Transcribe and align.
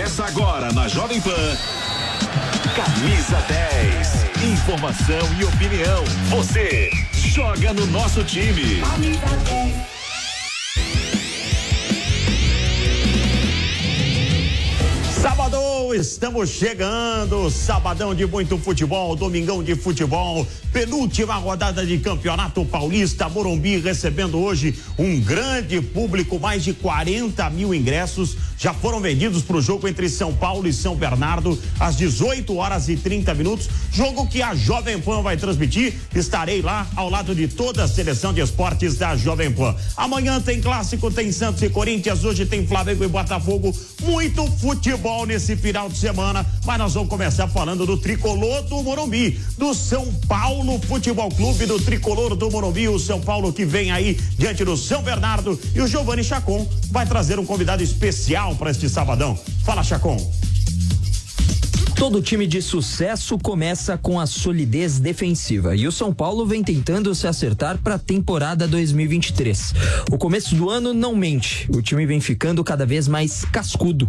Começa 0.00 0.24
agora 0.24 0.72
na 0.72 0.88
Jovem 0.88 1.20
Pan. 1.20 1.30
Camisa 2.74 3.36
10. 3.46 4.50
Informação 4.50 5.18
e 5.38 5.44
opinião. 5.44 6.02
Você 6.30 6.90
joga 7.12 7.74
no 7.74 7.84
nosso 7.88 8.24
time. 8.24 8.80
Camisa 8.80 9.26
10. 9.44 10.00
Sábado, 15.20 15.94
estamos 15.94 16.48
chegando. 16.48 17.50
Sabadão 17.50 18.14
de 18.14 18.24
muito 18.24 18.56
futebol, 18.56 19.14
domingão 19.14 19.62
de 19.62 19.76
futebol, 19.76 20.46
penúltima 20.72 21.34
rodada 21.34 21.84
de 21.84 21.98
campeonato 21.98 22.64
paulista. 22.64 23.28
Morumbi 23.28 23.76
recebendo 23.76 24.38
hoje 24.38 24.78
um 24.98 25.20
grande 25.20 25.78
público, 25.82 26.38
mais 26.38 26.64
de 26.64 26.72
40 26.72 27.50
mil 27.50 27.74
ingressos 27.74 28.34
já 28.60 28.74
foram 28.74 29.00
vendidos 29.00 29.42
para 29.42 29.56
o 29.56 29.62
jogo 29.62 29.88
entre 29.88 30.06
São 30.10 30.34
Paulo 30.34 30.68
e 30.68 30.72
São 30.72 30.94
Bernardo 30.94 31.58
às 31.78 31.96
18 31.96 32.54
horas 32.56 32.90
e 32.90 32.96
30 32.96 33.32
minutos. 33.32 33.70
Jogo 33.90 34.28
que 34.28 34.42
a 34.42 34.54
Jovem 34.54 35.00
Pan 35.00 35.22
vai 35.22 35.34
transmitir. 35.38 35.94
Estarei 36.14 36.60
lá 36.60 36.86
ao 36.94 37.08
lado 37.08 37.34
de 37.34 37.48
toda 37.48 37.84
a 37.84 37.88
seleção 37.88 38.34
de 38.34 38.42
esportes 38.42 38.96
da 38.96 39.16
Jovem 39.16 39.50
Pan. 39.50 39.74
Amanhã 39.96 40.38
tem 40.42 40.60
clássico, 40.60 41.10
tem 41.10 41.32
Santos 41.32 41.62
e 41.62 41.70
Corinthians. 41.70 42.22
Hoje 42.22 42.44
tem 42.44 42.66
Flamengo 42.66 43.02
e 43.02 43.08
Botafogo. 43.08 43.74
Muito 44.02 44.46
futebol 44.58 45.24
nesse 45.24 45.56
final 45.56 45.88
de 45.88 45.96
semana. 45.96 46.44
Mas 46.64 46.78
nós 46.78 46.94
vamos 46.94 47.08
começar 47.08 47.48
falando 47.48 47.86
do 47.86 47.96
tricolor 47.96 48.62
do 48.62 48.82
Morumbi, 48.82 49.40
do 49.56 49.74
São 49.74 50.12
Paulo 50.28 50.78
Futebol 50.80 51.30
Clube, 51.30 51.66
do 51.66 51.80
tricolor 51.80 52.36
do 52.36 52.50
Morumbi. 52.50 52.88
O 52.88 52.98
São 52.98 53.20
Paulo 53.20 53.52
que 53.52 53.64
vem 53.64 53.90
aí 53.90 54.18
diante 54.36 54.64
do 54.64 54.76
São 54.76 55.02
Bernardo. 55.02 55.58
E 55.74 55.80
o 55.80 55.86
Giovanni 55.86 56.22
Chacon 56.22 56.68
vai 56.90 57.06
trazer 57.06 57.38
um 57.38 57.46
convidado 57.46 57.82
especial 57.82 58.54
para 58.56 58.70
este 58.70 58.88
sabadão. 58.88 59.38
Fala, 59.64 59.82
Chacon. 59.82 60.18
Todo 62.00 62.22
time 62.22 62.46
de 62.46 62.62
sucesso 62.62 63.38
começa 63.38 63.98
com 63.98 64.18
a 64.18 64.24
solidez 64.24 64.98
defensiva 64.98 65.76
e 65.76 65.86
o 65.86 65.92
São 65.92 66.14
Paulo 66.14 66.46
vem 66.46 66.64
tentando 66.64 67.14
se 67.14 67.26
acertar 67.26 67.76
para 67.76 67.96
a 67.96 67.98
temporada 67.98 68.66
2023. 68.66 69.74
O 70.10 70.16
começo 70.16 70.54
do 70.54 70.70
ano 70.70 70.94
não 70.94 71.14
mente, 71.14 71.68
o 71.70 71.82
time 71.82 72.06
vem 72.06 72.18
ficando 72.18 72.64
cada 72.64 72.86
vez 72.86 73.06
mais 73.06 73.44
cascudo. 73.44 74.08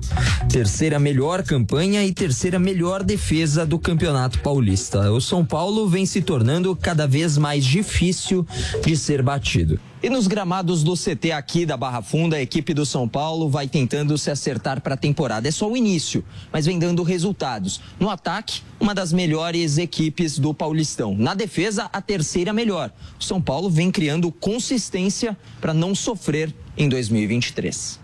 Terceira 0.49 0.97
melhor 0.99 1.43
campanha 1.43 2.05
e 2.05 2.13
terceira 2.13 2.57
melhor 2.57 3.03
defesa 3.03 3.65
do 3.65 3.77
Campeonato 3.77 4.39
Paulista. 4.39 5.11
O 5.11 5.19
São 5.19 5.43
Paulo 5.43 5.85
vem 5.89 6.05
se 6.05 6.21
tornando 6.21 6.73
cada 6.73 7.05
vez 7.05 7.37
mais 7.37 7.65
difícil 7.65 8.47
de 8.85 8.95
ser 8.95 9.21
batido. 9.21 9.77
E 10.03 10.09
nos 10.09 10.25
gramados 10.25 10.81
do 10.81 10.95
CT 10.95 11.31
aqui 11.31 11.63
da 11.63 11.77
Barra 11.77 12.01
Funda, 12.01 12.35
a 12.35 12.41
equipe 12.41 12.73
do 12.73 12.87
São 12.87 13.07
Paulo 13.07 13.47
vai 13.47 13.67
tentando 13.67 14.17
se 14.17 14.31
acertar 14.31 14.81
para 14.81 14.95
a 14.95 14.97
temporada. 14.97 15.47
É 15.47 15.51
só 15.51 15.69
o 15.69 15.77
início, 15.77 16.25
mas 16.51 16.65
vem 16.65 16.79
dando 16.79 17.03
resultados. 17.03 17.79
No 17.99 18.09
ataque, 18.09 18.63
uma 18.79 18.95
das 18.95 19.13
melhores 19.13 19.77
equipes 19.77 20.39
do 20.39 20.55
Paulistão. 20.55 21.15
Na 21.15 21.35
defesa, 21.35 21.87
a 21.93 22.01
terceira 22.01 22.51
melhor. 22.51 22.91
O 23.19 23.23
São 23.23 23.39
Paulo 23.39 23.69
vem 23.69 23.91
criando 23.91 24.31
consistência 24.31 25.37
para 25.59 25.71
não 25.71 25.93
sofrer 25.93 26.51
em 26.75 26.89
2023. 26.89 28.00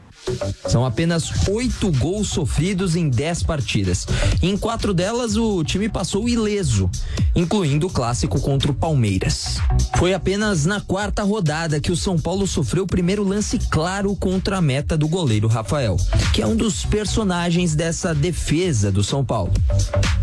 São 0.67 0.85
apenas 0.85 1.47
oito 1.47 1.91
gols 1.91 2.29
sofridos 2.29 2.95
em 2.95 3.09
dez 3.09 3.43
partidas. 3.43 4.05
Em 4.41 4.57
quatro 4.57 4.93
delas, 4.93 5.35
o 5.35 5.63
time 5.63 5.87
passou 5.87 6.27
ileso, 6.27 6.89
incluindo 7.35 7.87
o 7.87 7.89
clássico 7.89 8.39
contra 8.39 8.71
o 8.71 8.75
Palmeiras. 8.75 9.57
Foi 9.97 10.13
apenas 10.13 10.65
na 10.65 10.81
quarta 10.81 11.23
rodada 11.23 11.79
que 11.79 11.91
o 11.91 11.97
São 11.97 12.17
Paulo 12.17 12.47
sofreu 12.47 12.83
o 12.83 12.87
primeiro 12.87 13.23
lance 13.23 13.59
claro 13.69 14.15
contra 14.15 14.57
a 14.57 14.61
meta 14.61 14.97
do 14.97 15.07
goleiro 15.07 15.47
Rafael, 15.47 15.97
que 16.33 16.41
é 16.41 16.47
um 16.47 16.55
dos 16.55 16.85
personagens 16.85 17.75
dessa 17.75 18.13
defesa 18.13 18.91
do 18.91 19.03
São 19.03 19.23
Paulo. 19.23 19.53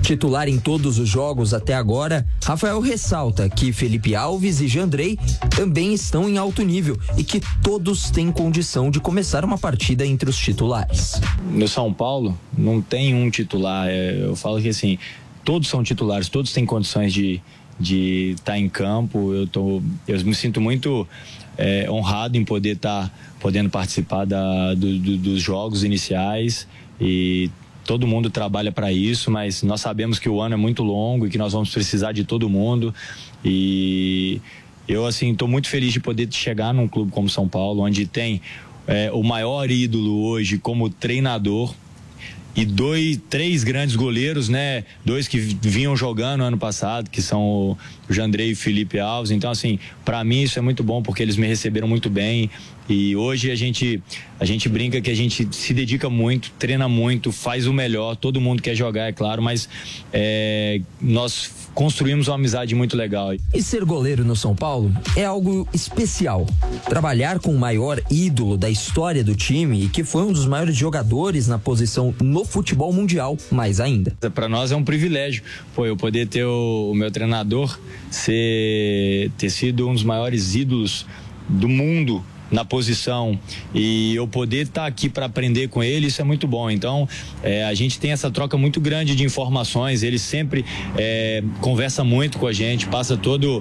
Titular 0.02 0.48
em 0.48 0.58
todos 0.58 0.98
os 0.98 1.08
jogos 1.08 1.54
até 1.54 1.74
agora, 1.74 2.26
Rafael 2.44 2.80
ressalta 2.80 3.48
que 3.48 3.72
Felipe 3.72 4.14
Alves 4.14 4.60
e 4.60 4.68
Jandrei 4.68 5.18
também 5.56 5.94
estão 5.94 6.28
em 6.28 6.36
alto 6.36 6.62
nível 6.62 6.98
e 7.16 7.24
que 7.24 7.40
todos 7.62 8.10
têm 8.10 8.30
condição 8.30 8.90
de 8.90 9.00
começar 9.00 9.44
uma 9.44 9.56
partida 9.56 9.93
partida 9.94 10.06
entre 10.06 10.28
os 10.28 10.36
titulares. 10.36 11.20
No 11.50 11.68
São 11.68 11.92
Paulo, 11.92 12.36
não 12.56 12.82
tem 12.82 13.14
um 13.14 13.30
titular. 13.30 13.88
É, 13.88 14.24
eu 14.24 14.34
falo 14.34 14.60
que 14.60 14.68
assim, 14.68 14.98
todos 15.44 15.68
são 15.68 15.82
titulares, 15.82 16.28
todos 16.28 16.52
têm 16.52 16.66
condições 16.66 17.12
de 17.12 17.40
de 17.78 18.34
estar 18.36 18.52
tá 18.52 18.58
em 18.58 18.68
campo. 18.68 19.32
Eu, 19.32 19.48
tô, 19.48 19.82
eu 20.06 20.24
me 20.24 20.32
sinto 20.32 20.60
muito 20.60 21.06
é, 21.58 21.90
honrado 21.90 22.36
em 22.36 22.44
poder 22.44 22.76
estar 22.76 23.08
tá, 23.08 23.14
podendo 23.40 23.68
participar 23.68 24.24
da, 24.24 24.74
do, 24.74 24.96
do, 24.96 25.16
dos 25.16 25.42
jogos 25.42 25.82
iniciais 25.82 26.68
e 27.00 27.50
todo 27.84 28.06
mundo 28.06 28.30
trabalha 28.30 28.70
para 28.70 28.92
isso, 28.92 29.28
mas 29.28 29.64
nós 29.64 29.80
sabemos 29.80 30.20
que 30.20 30.28
o 30.28 30.40
ano 30.40 30.54
é 30.54 30.56
muito 30.56 30.84
longo 30.84 31.26
e 31.26 31.30
que 31.30 31.36
nós 31.36 31.52
vamos 31.52 31.68
precisar 31.70 32.12
de 32.12 32.22
todo 32.22 32.48
mundo 32.48 32.94
e 33.44 34.40
eu 34.86 35.04
assim 35.04 35.32
estou 35.32 35.48
muito 35.48 35.68
feliz 35.68 35.92
de 35.92 35.98
poder 35.98 36.28
chegar 36.30 36.72
num 36.72 36.86
clube 36.86 37.10
como 37.10 37.28
São 37.28 37.48
Paulo, 37.48 37.82
onde 37.82 38.06
tem 38.06 38.40
é, 38.86 39.10
o 39.12 39.22
maior 39.22 39.70
ídolo 39.70 40.24
hoje 40.24 40.58
como 40.58 40.90
treinador 40.90 41.74
e 42.56 42.64
dois, 42.64 43.18
três 43.28 43.64
grandes 43.64 43.96
goleiros, 43.96 44.48
né? 44.48 44.84
Dois 45.04 45.26
que 45.26 45.38
vinham 45.38 45.96
jogando 45.96 46.44
ano 46.44 46.56
passado, 46.56 47.10
que 47.10 47.20
são 47.20 47.42
o 47.42 47.78
Jandrei 48.08 48.50
e 48.50 48.52
o 48.52 48.56
Felipe 48.56 48.98
Alves. 48.98 49.32
Então, 49.32 49.50
assim, 49.50 49.78
para 50.04 50.22
mim 50.22 50.42
isso 50.42 50.58
é 50.58 50.62
muito 50.62 50.84
bom 50.84 51.02
porque 51.02 51.22
eles 51.22 51.36
me 51.36 51.46
receberam 51.46 51.88
muito 51.88 52.08
bem. 52.08 52.48
E 52.88 53.16
hoje 53.16 53.50
a 53.50 53.54
gente 53.54 54.02
a 54.38 54.44
gente 54.44 54.68
brinca 54.68 55.00
que 55.00 55.10
a 55.10 55.14
gente 55.14 55.48
se 55.52 55.72
dedica 55.72 56.10
muito, 56.10 56.50
treina 56.58 56.88
muito, 56.88 57.32
faz 57.32 57.66
o 57.66 57.72
melhor. 57.72 58.16
Todo 58.16 58.40
mundo 58.40 58.60
quer 58.62 58.74
jogar, 58.74 59.08
é 59.08 59.12
claro, 59.12 59.40
mas 59.40 59.68
é, 60.12 60.80
nós 61.00 61.50
construímos 61.74 62.28
uma 62.28 62.34
amizade 62.34 62.74
muito 62.74 62.96
legal. 62.96 63.30
E 63.32 63.62
ser 63.62 63.84
goleiro 63.84 64.24
no 64.24 64.36
São 64.36 64.54
Paulo 64.54 64.92
é 65.16 65.24
algo 65.24 65.66
especial. 65.72 66.46
Trabalhar 66.88 67.38
com 67.38 67.54
o 67.54 67.58
maior 67.58 68.00
ídolo 68.10 68.56
da 68.56 68.68
história 68.68 69.24
do 69.24 69.34
time 69.34 69.84
e 69.84 69.88
que 69.88 70.04
foi 70.04 70.22
um 70.22 70.32
dos 70.32 70.46
maiores 70.46 70.76
jogadores 70.76 71.48
na 71.48 71.58
posição 71.58 72.14
no 72.20 72.44
futebol 72.44 72.92
mundial, 72.92 73.36
mais 73.50 73.80
ainda. 73.80 74.16
Para 74.34 74.48
nós 74.48 74.72
é 74.72 74.76
um 74.76 74.84
privilégio, 74.84 75.42
pô, 75.74 75.86
eu 75.86 75.96
poder 75.96 76.28
ter 76.28 76.44
o, 76.44 76.90
o 76.92 76.94
meu 76.94 77.10
treinador 77.10 77.78
ser 78.10 79.30
ter 79.38 79.50
sido 79.50 79.88
um 79.88 79.94
dos 79.94 80.04
maiores 80.04 80.54
ídolos 80.54 81.06
do 81.48 81.68
mundo 81.68 82.24
na 82.54 82.64
posição 82.64 83.38
e 83.74 84.14
eu 84.14 84.28
poder 84.28 84.62
estar 84.62 84.82
tá 84.82 84.86
aqui 84.86 85.08
para 85.08 85.26
aprender 85.26 85.68
com 85.68 85.82
ele, 85.82 86.06
isso 86.06 86.20
é 86.22 86.24
muito 86.24 86.46
bom. 86.46 86.70
Então, 86.70 87.08
é, 87.42 87.64
a 87.64 87.74
gente 87.74 87.98
tem 87.98 88.12
essa 88.12 88.30
troca 88.30 88.56
muito 88.56 88.80
grande 88.80 89.16
de 89.16 89.24
informações, 89.24 90.04
ele 90.04 90.20
sempre 90.20 90.64
é, 90.96 91.42
conversa 91.60 92.04
muito 92.04 92.38
com 92.38 92.46
a 92.46 92.52
gente, 92.52 92.86
passa 92.86 93.16
todo 93.16 93.60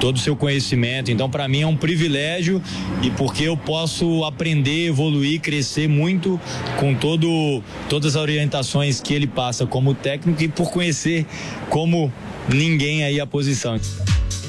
todo 0.00 0.16
o 0.16 0.18
seu 0.18 0.34
conhecimento. 0.34 1.10
Então, 1.10 1.28
para 1.28 1.46
mim 1.46 1.60
é 1.60 1.66
um 1.66 1.76
privilégio 1.76 2.62
e 3.02 3.10
porque 3.10 3.44
eu 3.44 3.56
posso 3.56 4.24
aprender, 4.24 4.86
evoluir, 4.86 5.40
crescer 5.40 5.86
muito 5.86 6.40
com 6.78 6.94
todo 6.94 7.62
todas 7.90 8.16
as 8.16 8.22
orientações 8.22 9.00
que 9.02 9.12
ele 9.12 9.26
passa 9.26 9.66
como 9.66 9.92
técnico 9.92 10.42
e 10.42 10.48
por 10.48 10.70
conhecer 10.70 11.26
como 11.68 12.10
ninguém 12.48 13.04
aí 13.04 13.20
a 13.20 13.26
posição. 13.26 13.78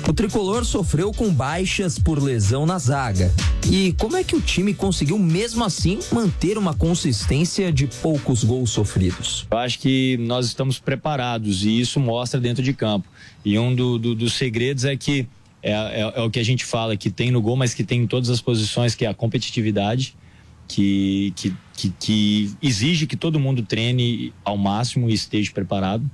O 0.08 0.14
tricolor 0.14 0.66
sofreu 0.66 1.12
com 1.12 1.32
baixas 1.32 1.98
por 1.98 2.22
lesão 2.22 2.66
na 2.66 2.78
zaga. 2.80 3.32
E 3.72 3.94
como 3.94 4.18
é 4.18 4.24
que 4.24 4.36
o 4.36 4.42
time 4.42 4.74
conseguiu, 4.74 5.18
mesmo 5.18 5.64
assim, 5.64 6.00
manter 6.12 6.58
uma 6.58 6.74
consistência 6.74 7.72
de 7.72 7.88
poucos 7.88 8.44
gols 8.44 8.72
sofridos? 8.72 9.46
Eu 9.50 9.58
acho 9.58 9.80
que 9.80 10.18
nós 10.18 10.48
estamos 10.48 10.80
preparados 10.80 11.64
e 11.64 11.80
isso 11.80 12.00
mostra 12.00 12.40
dentro 12.40 12.64
de 12.64 12.74
campo. 12.74 13.08
E 13.46 13.58
um 13.58 13.74
do, 13.74 13.98
do, 13.98 14.16
dos 14.16 14.34
segredos 14.34 14.86
é 14.86 14.96
que 14.98 15.28
é, 15.64 15.72
é, 15.72 16.14
é, 16.16 16.22
o 16.22 16.30
que 16.30 16.40
a 16.40 16.44
gente 16.44 16.66
fala, 16.66 16.98
que 16.98 17.10
tem 17.10 17.30
no 17.30 17.42
gol, 17.42 17.56
mas 17.56 17.74
que 17.74 17.84
tem 17.84 18.02
em 18.02 18.08
todas 18.08 18.30
as 18.30 18.42
posições, 18.42 18.96
que 18.96 19.06
é 19.06 19.10
a 19.10 19.14
competitividade, 19.14 20.16
que, 20.72 21.34
que, 21.36 21.54
que, 21.76 21.94
que 22.00 22.52
exige 22.62 23.06
que 23.06 23.18
todo 23.18 23.38
mundo 23.38 23.62
treine 23.62 24.34
ao 24.44 24.58
máximo 24.58 25.10
e 25.10 25.14
esteja 25.14 25.52
preparado. 25.52 26.10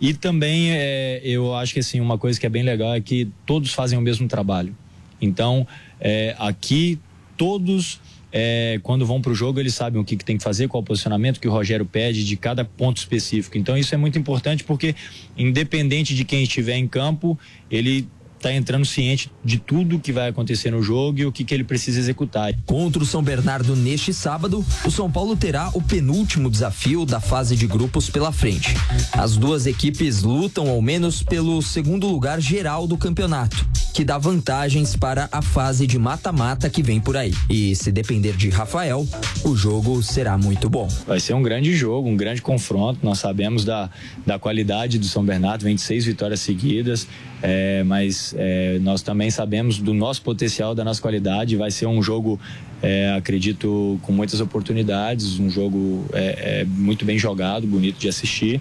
E 0.00 0.14
também 0.14 0.70
é, 0.70 1.20
eu 1.24 1.54
acho 1.54 1.74
que 1.74 1.80
assim, 1.80 2.00
uma 2.00 2.16
coisa 2.16 2.38
que 2.38 2.46
é 2.46 2.48
bem 2.48 2.62
legal 2.62 2.94
é 2.94 3.00
que 3.00 3.28
todos 3.44 3.72
fazem 3.72 3.98
o 3.98 4.02
mesmo 4.02 4.28
trabalho. 4.28 4.76
Então, 5.20 5.66
é, 6.00 6.36
aqui 6.38 7.00
todos 7.36 8.00
é, 8.30 8.78
quando 8.82 9.04
vão 9.04 9.20
para 9.20 9.32
o 9.32 9.34
jogo, 9.34 9.58
eles 9.58 9.74
sabem 9.74 10.00
o 10.00 10.04
que, 10.04 10.16
que, 10.16 10.24
tem 10.24 10.36
que 10.36 10.44
fazer, 10.44 10.68
qual 10.68 10.82
o 10.82 10.84
posicionamento 10.84 11.40
que 11.40 11.48
o 11.48 11.50
Rogério 11.50 11.84
pede 11.84 12.24
de 12.24 12.36
cada 12.36 12.64
ponto 12.64 12.98
específico. 12.98 13.58
Então, 13.58 13.76
isso 13.76 13.92
é 13.94 13.98
muito 13.98 14.18
importante 14.18 14.62
porque, 14.62 14.94
independente 15.36 16.14
de 16.14 16.24
quem 16.24 16.44
estiver 16.44 16.76
em 16.76 16.86
campo, 16.86 17.38
ele 17.68 18.06
está 18.46 18.52
entrando 18.52 18.84
ciente 18.84 19.30
de 19.44 19.58
tudo 19.58 19.98
que 19.98 20.12
vai 20.12 20.28
acontecer 20.28 20.70
no 20.70 20.80
jogo 20.80 21.18
e 21.18 21.26
o 21.26 21.32
que, 21.32 21.44
que 21.44 21.52
ele 21.52 21.64
precisa 21.64 21.98
executar. 21.98 22.54
Contra 22.64 23.02
o 23.02 23.06
São 23.06 23.20
Bernardo 23.20 23.74
neste 23.74 24.14
sábado, 24.14 24.64
o 24.84 24.90
São 24.90 25.10
Paulo 25.10 25.34
terá 25.36 25.70
o 25.74 25.82
penúltimo 25.82 26.48
desafio 26.48 27.04
da 27.04 27.18
fase 27.18 27.56
de 27.56 27.66
grupos 27.66 28.08
pela 28.08 28.30
frente. 28.30 28.74
As 29.12 29.36
duas 29.36 29.66
equipes 29.66 30.22
lutam 30.22 30.68
ao 30.68 30.80
menos 30.80 31.24
pelo 31.24 31.60
segundo 31.60 32.06
lugar 32.06 32.40
geral 32.40 32.86
do 32.86 32.96
campeonato 32.96 33.66
que 33.96 34.04
dá 34.04 34.18
vantagens 34.18 34.94
para 34.94 35.26
a 35.32 35.40
fase 35.40 35.86
de 35.86 35.98
mata-mata 35.98 36.68
que 36.68 36.82
vem 36.82 37.00
por 37.00 37.16
aí. 37.16 37.32
E 37.48 37.74
se 37.74 37.90
depender 37.90 38.36
de 38.36 38.50
Rafael, 38.50 39.08
o 39.42 39.56
jogo 39.56 40.02
será 40.02 40.36
muito 40.36 40.68
bom. 40.68 40.86
Vai 41.06 41.18
ser 41.18 41.32
um 41.32 41.42
grande 41.42 41.74
jogo, 41.74 42.06
um 42.06 42.14
grande 42.14 42.42
confronto. 42.42 43.00
Nós 43.02 43.20
sabemos 43.20 43.64
da, 43.64 43.88
da 44.26 44.38
qualidade 44.38 44.98
do 44.98 45.06
São 45.06 45.24
Bernardo, 45.24 45.64
26 45.64 46.04
vitórias 46.04 46.40
seguidas, 46.40 47.08
é, 47.42 47.82
mas 47.84 48.34
é, 48.36 48.78
nós 48.80 49.02
também 49.02 49.30
sabemos 49.30 49.78
do 49.78 49.94
nosso 49.94 50.22
potencial, 50.22 50.74
da 50.74 50.84
nossa 50.84 51.00
qualidade. 51.00 51.56
Vai 51.56 51.70
ser 51.70 51.86
um 51.86 52.02
jogo, 52.02 52.38
é, 52.82 53.14
acredito, 53.16 53.98
com 54.02 54.12
muitas 54.12 54.40
oportunidades, 54.40 55.38
um 55.38 55.48
jogo 55.48 56.04
é, 56.12 56.60
é, 56.60 56.64
muito 56.64 57.04
bem 57.04 57.18
jogado, 57.18 57.66
bonito 57.66 57.98
de 57.98 58.08
assistir. 58.08 58.60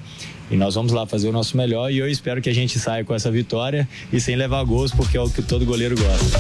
E 0.50 0.56
nós 0.56 0.76
vamos 0.76 0.92
lá 0.92 1.06
fazer 1.06 1.28
o 1.28 1.32
nosso 1.32 1.58
melhor 1.58 1.92
e 1.92 1.98
eu 1.98 2.08
espero 2.08 2.42
que 2.42 2.50
a 2.50 2.54
gente 2.54 2.78
saia 2.80 3.04
com 3.04 3.14
essa 3.16 3.32
vitória 3.32 3.88
e 4.14 4.20
sem 4.22 4.36
levar 4.36 4.64
gols, 4.64 4.92
porque 4.92 5.18
é 5.18 5.22
o 5.22 5.30
que 5.30 5.42
todo 5.42 5.66
goleiro 5.66 5.96
gosta. 5.96 6.40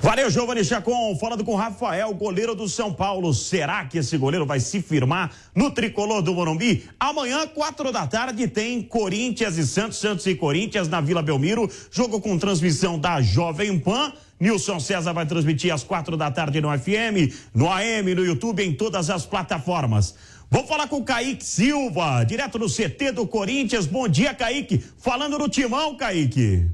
Valeu, 0.00 0.30
Giovanni 0.30 0.64
Chacon, 0.64 1.16
falando 1.16 1.44
com 1.44 1.56
Rafael, 1.56 2.14
goleiro 2.14 2.54
do 2.54 2.68
São 2.68 2.92
Paulo. 2.92 3.34
Será 3.34 3.84
que 3.84 3.98
esse 3.98 4.16
goleiro 4.16 4.46
vai 4.46 4.60
se 4.60 4.80
firmar 4.80 5.32
no 5.52 5.72
tricolor 5.72 6.22
do 6.22 6.32
Morumbi? 6.32 6.88
Amanhã, 7.00 7.48
quatro 7.48 7.90
da 7.90 8.06
tarde, 8.06 8.46
tem 8.46 8.80
Corinthians 8.80 9.58
e 9.58 9.66
Santos, 9.66 9.98
Santos 9.98 10.24
e 10.26 10.36
Corinthians 10.36 10.88
na 10.88 11.00
Vila 11.00 11.20
Belmiro. 11.20 11.68
Jogo 11.90 12.20
com 12.20 12.38
transmissão 12.38 12.96
da 12.96 13.20
Jovem 13.20 13.76
Pan. 13.76 14.12
Nilson 14.38 14.78
César 14.78 15.12
vai 15.12 15.26
transmitir 15.26 15.74
às 15.74 15.82
quatro 15.82 16.16
da 16.16 16.30
tarde 16.30 16.60
no 16.60 16.68
FM, 16.78 17.34
no 17.52 17.68
AM, 17.68 18.14
no 18.14 18.24
YouTube, 18.24 18.62
em 18.62 18.72
todas 18.72 19.10
as 19.10 19.26
plataformas. 19.26 20.14
Vamos 20.48 20.68
falar 20.68 20.86
com 20.86 20.98
o 20.98 21.04
Kaique 21.04 21.44
Silva, 21.44 22.22
direto 22.22 22.56
do 22.56 22.66
CT 22.66 23.12
do 23.12 23.26
Corinthians. 23.26 23.86
Bom 23.86 24.06
dia, 24.06 24.32
Kaique. 24.32 24.82
Falando 24.96 25.36
no 25.38 25.48
timão, 25.48 25.96
Kaique. 25.96 26.68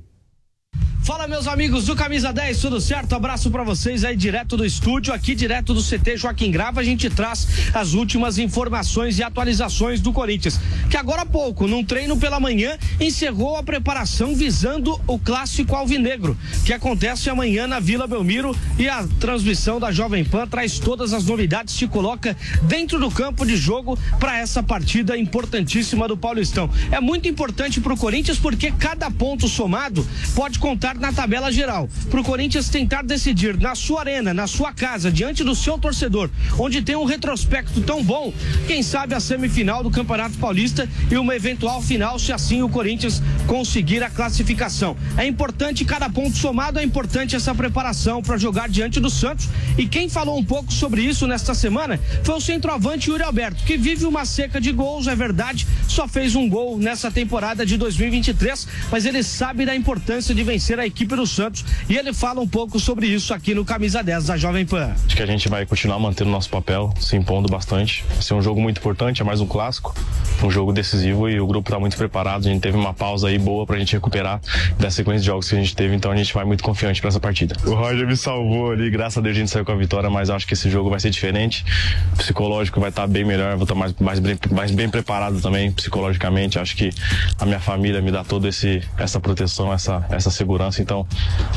Fala 1.04 1.28
meus 1.28 1.46
amigos 1.46 1.84
do 1.84 1.94
Camisa 1.94 2.32
10, 2.32 2.58
tudo 2.62 2.80
certo? 2.80 3.12
Abraço 3.12 3.50
para 3.50 3.62
vocês 3.62 4.04
aí 4.04 4.16
direto 4.16 4.56
do 4.56 4.64
estúdio, 4.64 5.12
aqui 5.12 5.34
direto 5.34 5.74
do 5.74 5.82
CT 5.82 6.16
Joaquim 6.16 6.50
Grava, 6.50 6.80
a 6.80 6.82
gente 6.82 7.10
traz 7.10 7.46
as 7.74 7.92
últimas 7.92 8.38
informações 8.38 9.18
e 9.18 9.22
atualizações 9.22 10.00
do 10.00 10.14
Corinthians, 10.14 10.58
que 10.88 10.96
agora 10.96 11.20
há 11.20 11.26
pouco, 11.26 11.66
num 11.68 11.84
treino 11.84 12.16
pela 12.16 12.40
manhã, 12.40 12.78
encerrou 12.98 13.54
a 13.54 13.62
preparação 13.62 14.34
visando 14.34 14.98
o 15.06 15.18
clássico 15.18 15.76
alvinegro, 15.76 16.38
que 16.64 16.72
acontece 16.72 17.28
amanhã 17.28 17.66
na 17.66 17.80
Vila 17.80 18.06
Belmiro 18.06 18.56
e 18.78 18.88
a 18.88 19.06
transmissão 19.20 19.78
da 19.78 19.92
Jovem 19.92 20.24
Pan 20.24 20.46
traz 20.46 20.78
todas 20.78 21.12
as 21.12 21.26
novidades, 21.26 21.74
se 21.74 21.86
coloca 21.86 22.34
dentro 22.62 22.98
do 22.98 23.10
campo 23.10 23.44
de 23.44 23.58
jogo 23.58 23.98
para 24.18 24.38
essa 24.38 24.62
partida 24.62 25.18
importantíssima 25.18 26.08
do 26.08 26.16
Paulistão. 26.16 26.70
É 26.90 26.98
muito 26.98 27.28
importante 27.28 27.78
para 27.78 27.92
o 27.92 27.98
Corinthians 27.98 28.38
porque 28.38 28.72
cada 28.72 29.10
ponto 29.10 29.46
somado 29.48 30.06
pode 30.34 30.58
contar 30.58 30.93
na 30.98 31.12
tabela 31.12 31.50
geral. 31.52 31.88
Para 32.10 32.20
o 32.20 32.24
Corinthians 32.24 32.68
tentar 32.68 33.02
decidir 33.02 33.58
na 33.58 33.74
sua 33.74 34.00
arena, 34.00 34.34
na 34.34 34.46
sua 34.46 34.72
casa, 34.72 35.10
diante 35.10 35.44
do 35.44 35.54
seu 35.54 35.78
torcedor, 35.78 36.30
onde 36.58 36.82
tem 36.82 36.96
um 36.96 37.04
retrospecto 37.04 37.80
tão 37.80 38.02
bom, 38.02 38.32
quem 38.66 38.82
sabe 38.82 39.14
a 39.14 39.20
semifinal 39.20 39.82
do 39.82 39.90
Campeonato 39.90 40.38
Paulista 40.38 40.88
e 41.10 41.16
uma 41.16 41.34
eventual 41.34 41.82
final, 41.82 42.18
se 42.18 42.32
assim 42.32 42.62
o 42.62 42.68
Corinthians 42.68 43.22
conseguir 43.46 44.02
a 44.02 44.10
classificação. 44.10 44.96
É 45.16 45.26
importante 45.26 45.84
cada 45.84 46.08
ponto 46.08 46.36
somado, 46.36 46.78
é 46.78 46.82
importante 46.82 47.36
essa 47.36 47.54
preparação 47.54 48.22
para 48.22 48.36
jogar 48.36 48.68
diante 48.68 49.00
do 49.00 49.10
Santos. 49.10 49.48
E 49.76 49.86
quem 49.86 50.08
falou 50.08 50.38
um 50.38 50.44
pouco 50.44 50.72
sobre 50.72 51.02
isso 51.02 51.26
nesta 51.26 51.54
semana 51.54 51.98
foi 52.22 52.34
o 52.34 52.40
centroavante 52.40 53.10
Yuri 53.10 53.22
Alberto, 53.22 53.64
que 53.64 53.76
vive 53.76 54.04
uma 54.04 54.24
seca 54.24 54.60
de 54.60 54.72
gols, 54.72 55.06
é 55.06 55.14
verdade, 55.14 55.66
só 55.88 56.08
fez 56.08 56.34
um 56.34 56.48
gol 56.48 56.78
nessa 56.78 57.10
temporada 57.10 57.64
de 57.64 57.76
2023, 57.76 58.66
mas 58.90 59.04
ele 59.04 59.22
sabe 59.22 59.64
da 59.64 59.74
importância 59.74 60.34
de 60.34 60.42
vencer 60.42 60.78
a 60.78 60.83
a 60.84 60.86
equipe 60.86 61.16
do 61.16 61.26
Santos 61.26 61.64
e 61.88 61.96
ele 61.96 62.12
fala 62.12 62.40
um 62.40 62.46
pouco 62.46 62.78
sobre 62.78 63.06
isso 63.06 63.32
aqui 63.32 63.54
no 63.54 63.64
Camisa 63.64 64.02
10 64.02 64.26
da 64.26 64.36
Jovem 64.36 64.66
Pan. 64.66 64.94
Acho 65.06 65.16
que 65.16 65.22
a 65.22 65.26
gente 65.26 65.48
vai 65.48 65.64
continuar 65.66 65.98
mantendo 65.98 66.30
nosso 66.30 66.50
papel, 66.50 66.92
se 67.00 67.16
impondo 67.16 67.48
bastante. 67.48 68.04
Vai 68.08 68.22
ser 68.22 68.34
um 68.34 68.42
jogo 68.42 68.60
muito 68.60 68.78
importante, 68.78 69.22
é 69.22 69.24
mais 69.24 69.40
um 69.40 69.46
clássico, 69.46 69.94
um 70.42 70.50
jogo 70.50 70.72
decisivo 70.72 71.28
e 71.28 71.40
o 71.40 71.46
grupo 71.46 71.68
está 71.68 71.78
muito 71.78 71.96
preparado. 71.96 72.46
A 72.46 72.50
gente 72.50 72.60
teve 72.60 72.76
uma 72.76 72.92
pausa 72.92 73.28
aí 73.28 73.38
boa 73.38 73.66
para 73.66 73.76
a 73.76 73.78
gente 73.78 73.92
recuperar 73.92 74.40
da 74.78 74.90
sequência 74.90 75.20
de 75.20 75.26
jogos 75.26 75.48
que 75.48 75.54
a 75.54 75.58
gente 75.58 75.74
teve, 75.74 75.94
então 75.94 76.10
a 76.10 76.16
gente 76.16 76.32
vai 76.32 76.44
muito 76.44 76.62
confiante 76.62 77.00
para 77.00 77.08
essa 77.08 77.20
partida. 77.20 77.56
O 77.64 77.74
Roger 77.74 78.06
me 78.06 78.16
salvou 78.16 78.72
ali, 78.72 78.90
graças 78.90 79.18
a 79.18 79.20
Deus 79.20 79.36
a 79.36 79.40
gente 79.40 79.50
saiu 79.50 79.64
com 79.64 79.72
a 79.72 79.76
vitória, 79.76 80.10
mas 80.10 80.30
acho 80.30 80.46
que 80.46 80.54
esse 80.54 80.70
jogo 80.70 80.90
vai 80.90 81.00
ser 81.00 81.10
diferente. 81.10 81.64
O 82.12 82.16
psicológico 82.16 82.80
vai 82.80 82.90
estar 82.90 83.02
tá 83.02 83.08
bem 83.08 83.24
melhor, 83.24 83.56
vou 83.56 83.64
estar 83.64 83.74
tá 83.74 83.80
mais, 83.80 83.94
mais, 83.98 84.18
bem, 84.18 84.38
mais 84.50 84.70
bem 84.70 84.88
preparado 84.88 85.40
também 85.40 85.70
psicologicamente. 85.72 86.58
Acho 86.58 86.76
que 86.76 86.90
a 87.38 87.46
minha 87.46 87.60
família 87.60 88.00
me 88.00 88.10
dá 88.10 88.24
toda 88.24 88.48
essa 88.48 89.20
proteção, 89.20 89.72
essa, 89.72 90.04
essa 90.10 90.30
segurança 90.30 90.82
então, 90.82 91.06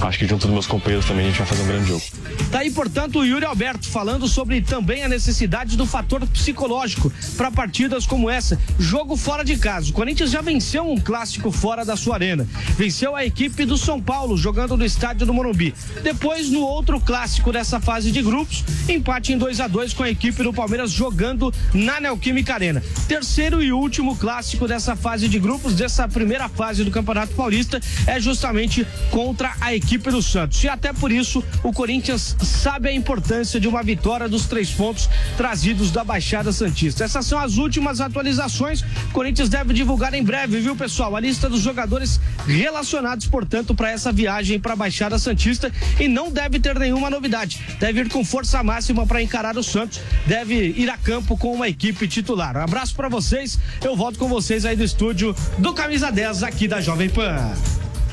acho 0.02 0.18
que 0.18 0.28
junto 0.28 0.46
dos 0.46 0.52
meus 0.52 0.68
companheiros 0.68 1.06
também 1.06 1.26
a 1.26 1.30
gente 1.30 1.38
vai 1.38 1.48
fazer 1.48 1.64
um 1.64 1.68
grande 1.68 1.88
jogo. 1.88 2.04
Tá 2.52 2.60
aí, 2.60 2.72
portanto, 2.72 3.20
o 3.20 3.26
Yuri 3.26 3.46
Alberto 3.46 3.88
falando 3.88 4.28
sobre 4.28 4.62
também 4.62 5.04
a 5.04 5.10
necessidade 5.10 5.76
do 5.78 5.86
fator 5.86 6.26
psicológico 6.28 7.12
para 7.36 7.52
partidas 7.52 8.06
como 8.06 8.30
essa. 8.30 8.60
Jogo 8.80 9.18
fora 9.18 9.44
de 9.44 9.58
casa. 9.58 9.90
O 9.90 9.94
Corinthians 9.94 10.30
já 10.30 10.42
venceu 10.42 10.90
um 10.90 11.00
clássico 11.00 11.52
fora 11.52 11.84
da 11.84 11.96
sua 11.96 12.16
arena. 12.16 12.48
Venceu 12.78 13.16
a 13.16 13.26
equipe 13.26 13.66
do 13.66 13.78
São 13.78 14.02
Paulo 14.02 14.38
jogando 14.38 14.78
no 14.78 14.86
estádio 14.86 15.26
do 15.26 15.34
Morumbi. 15.34 15.74
Depois, 16.04 16.50
no 16.50 16.62
outro 16.62 17.00
clássico 17.00 17.52
dessa 17.52 17.80
fase 17.80 18.12
de 18.12 18.22
grupos, 18.22 18.64
empate 18.88 19.34
em 19.34 19.38
2 19.38 19.60
a 19.60 19.68
2 19.68 19.94
com 19.94 20.04
a 20.04 20.10
equipe 20.10 20.44
do 20.44 20.54
Palmeiras 20.54 20.92
jogando 20.92 21.54
na 21.74 22.00
Neoquímica 22.00 22.54
Arena. 22.54 22.84
Terceiro 23.08 23.64
e 23.64 23.72
último 23.72 24.16
clássico 24.16 24.68
dessa 24.68 24.96
fase 24.96 25.28
de 25.28 25.40
grupos, 25.40 25.74
dessa 25.74 26.08
primeira 26.08 26.48
fase 26.48 26.84
do 26.84 26.92
Campeonato 26.92 27.34
Paulista, 27.34 27.82
é 28.06 28.20
justamente 28.20 28.86
contra 29.10 29.54
a 29.60 29.74
equipe 29.74 30.12
do 30.12 30.22
Santos. 30.22 30.64
E 30.64 30.70
até 30.70 30.94
por 30.94 31.12
isso 31.12 31.44
o 31.64 31.74
Corinthians 31.74 32.36
sabe 32.42 32.90
a 32.90 32.94
importância 32.94 33.60
de 33.60 33.68
uma 33.68 33.82
vitória 33.82 34.30
dos 34.30 34.46
três 34.46 34.70
pontos 34.70 35.10
trazidos 35.36 35.92
da 35.92 36.04
Baixada 36.04 36.52
Santista. 36.52 37.04
Essas 37.04 37.26
são 37.26 37.40
as 37.40 37.58
últimas 37.58 38.00
atualizações. 38.02 38.57
O 38.60 39.14
Corinthians 39.14 39.50
deve 39.50 39.74
divulgar 39.74 40.14
em 40.14 40.24
breve, 40.24 40.60
viu, 40.60 40.76
pessoal? 40.76 41.16
A 41.16 41.20
lista 41.20 41.50
dos 41.50 41.62
jogadores 41.62 42.20
relacionados, 42.46 43.28
portanto, 43.28 43.76
para 43.76 43.92
essa 43.92 44.12
viagem 44.12 44.60
para 44.60 44.74
a 44.74 44.76
Baixada 44.76 45.18
Santista 45.20 45.72
e 46.00 46.08
não 46.08 46.32
deve 46.32 46.60
ter 46.60 46.78
nenhuma 46.78 47.10
novidade. 47.10 47.62
Deve 47.80 48.02
ir 48.02 48.10
com 48.10 48.24
força 48.26 48.62
máxima 48.64 49.06
para 49.06 49.22
encarar 49.22 49.58
o 49.58 49.64
Santos. 49.64 50.00
Deve 50.26 50.56
ir 50.56 50.90
a 50.90 50.98
campo 50.98 51.38
com 51.38 51.54
uma 51.54 51.68
equipe 51.68 52.08
titular. 52.08 52.58
Um 52.58 52.62
abraço 52.62 52.96
para 52.96 53.10
vocês. 53.10 53.60
Eu 53.84 53.96
volto 53.96 54.18
com 54.18 54.28
vocês 54.28 54.66
aí 54.66 54.76
do 54.76 54.84
estúdio 54.84 55.36
do 55.58 55.74
Camisa 55.74 56.12
10 56.12 56.44
aqui 56.44 56.68
da 56.68 56.82
Jovem 56.82 57.10
Pan. 57.10 57.54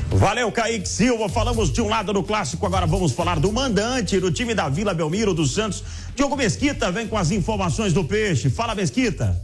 Valeu, 0.09 0.51
Kaique 0.51 0.87
Silva. 0.87 1.27
Falamos 1.27 1.71
de 1.71 1.81
um 1.81 1.89
lado 1.89 2.13
do 2.13 2.23
clássico, 2.23 2.65
agora 2.65 2.85
vamos 2.85 3.11
falar 3.11 3.39
do 3.39 3.51
mandante 3.51 4.19
do 4.19 4.31
time 4.31 4.53
da 4.53 4.69
Vila 4.69 4.93
Belmiro 4.93 5.33
dos 5.33 5.53
Santos. 5.53 5.83
Diogo 6.15 6.37
Mesquita 6.37 6.91
vem 6.91 7.07
com 7.07 7.17
as 7.17 7.31
informações 7.31 7.91
do 7.91 8.03
peixe. 8.03 8.49
Fala, 8.49 8.75
Mesquita. 8.75 9.41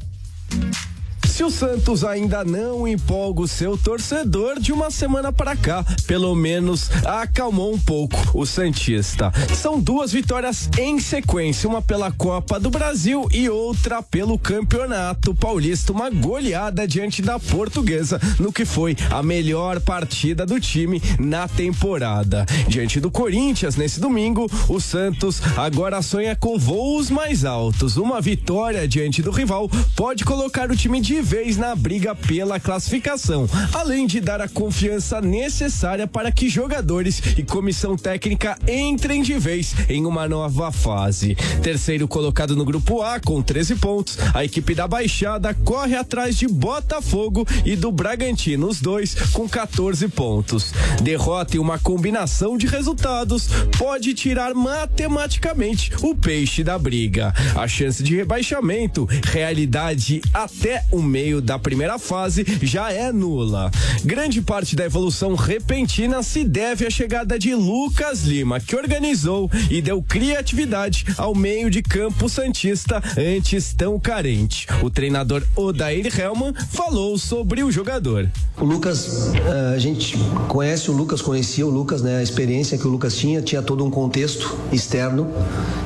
Se 1.41 1.45
o 1.45 1.49
Santos 1.49 2.03
ainda 2.03 2.45
não 2.45 2.87
empolga 2.87 3.41
o 3.41 3.47
seu 3.47 3.75
torcedor 3.75 4.59
de 4.59 4.71
uma 4.71 4.91
semana 4.91 5.33
para 5.33 5.55
cá, 5.55 5.83
pelo 6.05 6.35
menos 6.35 6.91
acalmou 7.03 7.73
um 7.73 7.79
pouco 7.79 8.15
o 8.35 8.45
Santista. 8.45 9.33
São 9.55 9.79
duas 9.79 10.11
vitórias 10.11 10.69
em 10.77 10.99
sequência, 10.99 11.67
uma 11.67 11.81
pela 11.81 12.11
Copa 12.11 12.59
do 12.59 12.69
Brasil 12.69 13.27
e 13.31 13.49
outra 13.49 14.03
pelo 14.03 14.37
Campeonato 14.37 15.33
Paulista, 15.33 15.91
uma 15.91 16.11
goleada 16.11 16.87
diante 16.87 17.23
da 17.23 17.39
Portuguesa 17.39 18.21
no 18.39 18.53
que 18.53 18.63
foi 18.63 18.95
a 19.09 19.23
melhor 19.23 19.79
partida 19.79 20.45
do 20.45 20.59
time 20.59 21.01
na 21.17 21.47
temporada. 21.47 22.45
Diante 22.67 22.99
do 22.99 23.09
Corinthians 23.09 23.75
nesse 23.75 23.99
domingo, 23.99 24.45
o 24.69 24.79
Santos 24.79 25.41
agora 25.57 26.03
sonha 26.03 26.35
com 26.35 26.59
voos 26.59 27.09
mais 27.09 27.45
altos. 27.45 27.97
Uma 27.97 28.21
vitória 28.21 28.87
diante 28.87 29.23
do 29.23 29.31
rival 29.31 29.67
pode 29.95 30.23
colocar 30.23 30.69
o 30.69 30.77
time 30.77 31.01
de 31.01 31.30
vez 31.31 31.55
na 31.55 31.73
briga 31.73 32.13
pela 32.13 32.59
classificação, 32.59 33.47
além 33.71 34.05
de 34.05 34.19
dar 34.19 34.41
a 34.41 34.49
confiança 34.49 35.21
necessária 35.21 36.05
para 36.05 36.29
que 36.29 36.49
jogadores 36.49 37.21
e 37.37 37.41
comissão 37.41 37.95
técnica 37.95 38.59
entrem 38.67 39.21
de 39.21 39.39
vez 39.39 39.73
em 39.87 40.05
uma 40.05 40.27
nova 40.27 40.73
fase. 40.73 41.35
Terceiro 41.63 42.05
colocado 42.05 42.53
no 42.53 42.65
grupo 42.65 43.01
A 43.01 43.17
com 43.17 43.41
13 43.41 43.75
pontos, 43.75 44.17
a 44.33 44.43
equipe 44.43 44.75
da 44.75 44.85
Baixada 44.89 45.53
corre 45.53 45.95
atrás 45.95 46.35
de 46.35 46.49
Botafogo 46.49 47.47
e 47.63 47.77
do 47.77 47.93
Bragantino, 47.93 48.67
os 48.67 48.81
dois 48.81 49.15
com 49.31 49.47
14 49.47 50.09
pontos. 50.09 50.73
Derrota 51.01 51.55
e 51.55 51.59
uma 51.59 51.79
combinação 51.79 52.57
de 52.57 52.67
resultados 52.67 53.47
pode 53.79 54.13
tirar 54.13 54.53
matematicamente 54.53 55.93
o 56.01 56.13
peixe 56.13 56.61
da 56.61 56.77
briga. 56.77 57.33
A 57.55 57.69
chance 57.69 58.03
de 58.03 58.17
rebaixamento, 58.17 59.07
realidade 59.23 60.21
até 60.33 60.83
o 60.91 61.01
meio 61.01 61.20
meio 61.21 61.39
da 61.39 61.59
primeira 61.59 61.99
fase 61.99 62.43
já 62.63 62.91
é 62.91 63.11
nula. 63.11 63.69
Grande 64.03 64.41
parte 64.41 64.75
da 64.75 64.85
evolução 64.85 65.35
repentina 65.35 66.23
se 66.23 66.43
deve 66.43 66.87
à 66.87 66.89
chegada 66.89 67.37
de 67.37 67.53
Lucas 67.53 68.23
Lima, 68.23 68.59
que 68.59 68.75
organizou 68.75 69.49
e 69.69 69.83
deu 69.83 70.01
criatividade 70.01 71.05
ao 71.17 71.35
meio 71.35 71.69
de 71.69 71.83
campo 71.83 72.27
Santista, 72.27 73.03
antes 73.15 73.71
tão 73.71 73.99
carente. 73.99 74.65
O 74.81 74.89
treinador 74.89 75.43
Odair 75.55 76.07
Helman 76.19 76.55
falou 76.71 77.19
sobre 77.19 77.61
o 77.61 77.71
jogador. 77.71 78.27
O 78.57 78.65
Lucas, 78.65 79.31
eh, 79.35 79.73
a 79.75 79.77
gente 79.77 80.17
conhece 80.47 80.89
o 80.89 80.93
Lucas, 80.93 81.21
conhecia 81.21 81.67
o 81.67 81.69
Lucas, 81.69 82.01
né? 82.01 82.17
A 82.17 82.23
experiência 82.23 82.79
que 82.79 82.87
o 82.87 82.89
Lucas 82.89 83.15
tinha, 83.15 83.43
tinha 83.43 83.61
todo 83.61 83.85
um 83.85 83.91
contexto 83.91 84.57
externo 84.71 85.31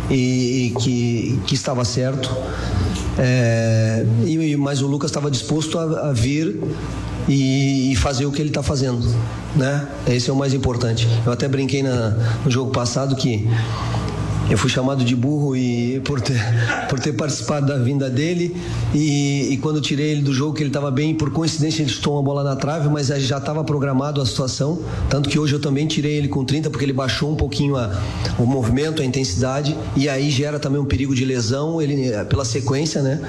e, 0.09 0.67
e 0.67 0.79
que, 0.79 1.39
que 1.45 1.55
estava 1.55 1.83
certo. 1.83 2.29
É, 3.17 4.05
e, 4.25 4.55
mas 4.57 4.81
o 4.81 4.87
Lucas 4.87 5.09
estava 5.09 5.31
disposto 5.31 5.79
a, 5.79 6.09
a 6.09 6.13
vir 6.13 6.59
e, 7.27 7.91
e, 7.91 7.95
fazer 7.95 8.25
o 8.25 8.31
que 8.31 8.41
ele 8.41 8.49
está 8.49 8.61
fazendo, 8.61 9.07
né? 9.55 9.87
Esse 10.07 10.29
é 10.29 10.33
o 10.33 10.35
mais 10.35 10.53
importante. 10.53 11.07
Eu 11.25 11.31
até 11.31 11.47
brinquei 11.47 11.81
na, 11.81 12.09
no 12.43 12.51
jogo 12.51 12.71
passado 12.71 13.15
que 13.15 13.47
eu 14.49 14.57
fui 14.57 14.69
chamado 14.69 15.03
de 15.03 15.15
burro 15.15 15.55
e 15.55 15.99
por 16.01 16.21
ter, 16.21 16.39
por 16.87 16.99
ter 16.99 17.13
participado 17.13 17.65
da 17.65 17.77
vinda 17.77 18.09
dele. 18.09 18.55
E, 18.93 19.49
e 19.51 19.57
quando 19.57 19.81
tirei 19.81 20.11
ele 20.11 20.21
do 20.21 20.33
jogo 20.33 20.53
que 20.53 20.61
ele 20.61 20.69
estava 20.69 20.91
bem, 20.91 21.15
por 21.15 21.31
coincidência 21.31 21.81
ele 21.81 21.89
chutou 21.89 22.13
uma 22.13 22.23
bola 22.23 22.43
na 22.43 22.55
trave, 22.55 22.87
mas 22.89 23.07
já 23.07 23.37
estava 23.37 23.63
programado 23.63 24.21
a 24.21 24.25
situação, 24.25 24.79
tanto 25.09 25.29
que 25.29 25.39
hoje 25.39 25.53
eu 25.53 25.59
também 25.59 25.87
tirei 25.87 26.15
ele 26.15 26.27
com 26.27 26.45
30 26.45 26.69
porque 26.69 26.85
ele 26.85 26.93
baixou 26.93 27.31
um 27.31 27.35
pouquinho 27.35 27.75
a, 27.75 27.91
o 28.37 28.45
movimento, 28.45 29.01
a 29.01 29.05
intensidade. 29.05 29.75
E 29.95 30.07
aí 30.07 30.29
gera 30.29 30.59
também 30.59 30.79
um 30.79 30.85
perigo 30.85 31.15
de 31.15 31.25
lesão, 31.25 31.81
ele 31.81 32.11
pela 32.25 32.45
sequência, 32.45 33.01
né? 33.01 33.19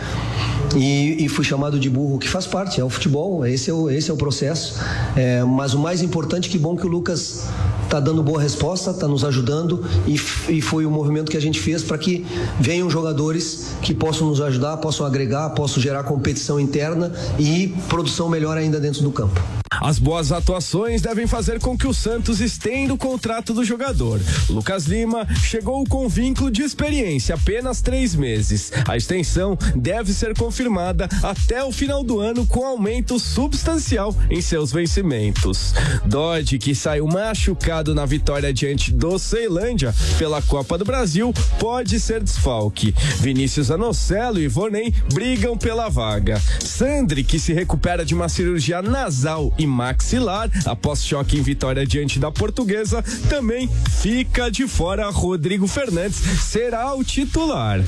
E, 0.76 1.24
e, 1.24 1.28
fui 1.28 1.44
chamado 1.44 1.80
de 1.80 1.88
burro, 1.88 2.18
que 2.18 2.28
faz 2.28 2.46
parte, 2.46 2.80
é 2.80 2.84
o 2.84 2.90
futebol, 2.90 3.46
esse 3.46 3.70
é 3.70 3.72
o, 3.72 3.88
esse 3.88 4.10
é 4.10 4.14
o 4.14 4.16
processo. 4.16 4.78
É, 5.16 5.42
mas 5.42 5.72
o 5.72 5.78
mais 5.78 6.02
importante, 6.02 6.50
que 6.50 6.58
bom 6.58 6.76
que 6.76 6.86
o 6.86 6.88
Lucas 6.88 7.46
está 7.84 7.98
dando 7.98 8.22
boa 8.22 8.40
resposta, 8.40 8.90
está 8.90 9.08
nos 9.08 9.24
ajudando 9.24 9.84
e, 10.06 10.14
e, 10.48 10.60
foi 10.60 10.84
o 10.84 10.90
movimento 10.90 11.30
que 11.30 11.36
a 11.36 11.40
gente 11.40 11.58
fez 11.60 11.82
para 11.82 11.96
que 11.96 12.26
venham 12.60 12.90
jogadores 12.90 13.70
que 13.80 13.94
possam 13.94 14.28
nos 14.28 14.40
ajudar, 14.40 14.76
possam 14.76 15.06
agregar, 15.06 15.50
possam 15.50 15.82
gerar 15.82 16.04
competição 16.04 16.60
interna 16.60 17.12
e 17.38 17.74
produção 17.88 18.28
melhor 18.28 18.58
ainda 18.58 18.78
dentro 18.78 19.02
do 19.02 19.10
campo. 19.10 19.40
As 19.80 19.98
boas 19.98 20.32
atuações 20.32 21.02
devem 21.02 21.26
fazer 21.26 21.60
com 21.60 21.76
que 21.76 21.86
o 21.86 21.94
Santos 21.94 22.40
estenda 22.40 22.94
o 22.94 22.98
contrato 22.98 23.52
do 23.52 23.64
jogador. 23.64 24.20
Lucas 24.48 24.86
Lima 24.86 25.26
chegou 25.42 25.84
com 25.86 26.08
vínculo 26.08 26.50
de 26.50 26.62
experiência 26.62 27.34
apenas 27.34 27.80
três 27.80 28.14
meses. 28.14 28.72
A 28.88 28.96
extensão 28.96 29.58
deve 29.74 30.12
ser 30.12 30.36
confirmada 30.36 31.08
até 31.22 31.62
o 31.64 31.72
final 31.72 32.02
do 32.02 32.20
ano 32.20 32.46
com 32.46 32.64
aumento 32.64 33.18
substancial 33.18 34.14
em 34.30 34.40
seus 34.40 34.72
vencimentos. 34.72 35.74
Dodge, 36.04 36.58
que 36.58 36.74
saiu 36.74 37.06
machucado 37.06 37.94
na 37.94 38.06
vitória 38.06 38.52
diante 38.52 38.92
do 38.92 39.18
Ceilândia 39.18 39.94
pela 40.18 40.40
Copa 40.42 40.78
do 40.78 40.84
Brasil, 40.84 41.32
pode 41.58 41.98
ser 42.00 42.22
desfalque. 42.22 42.94
Vinícius 43.20 43.70
Anocelo 43.70 44.40
e 44.40 44.48
Vornem 44.48 44.92
brigam 45.12 45.56
pela 45.56 45.88
vaga. 45.88 46.40
Sandri, 46.60 47.24
que 47.24 47.38
se 47.38 47.52
recupera 47.52 48.04
de 48.04 48.14
uma 48.14 48.28
cirurgia 48.28 48.80
nasal 48.80 49.52
e 49.58 49.65
maxilar 49.66 50.50
após 50.64 51.04
choque 51.04 51.38
em 51.38 51.42
vitória 51.42 51.86
diante 51.86 52.18
da 52.18 52.30
portuguesa, 52.30 53.02
também 53.28 53.68
fica 54.00 54.50
de 54.50 54.66
fora. 54.66 55.10
Rodrigo 55.10 55.66
Fernandes 55.66 56.18
será 56.42 56.94
o 56.94 57.04
titular. 57.04 57.80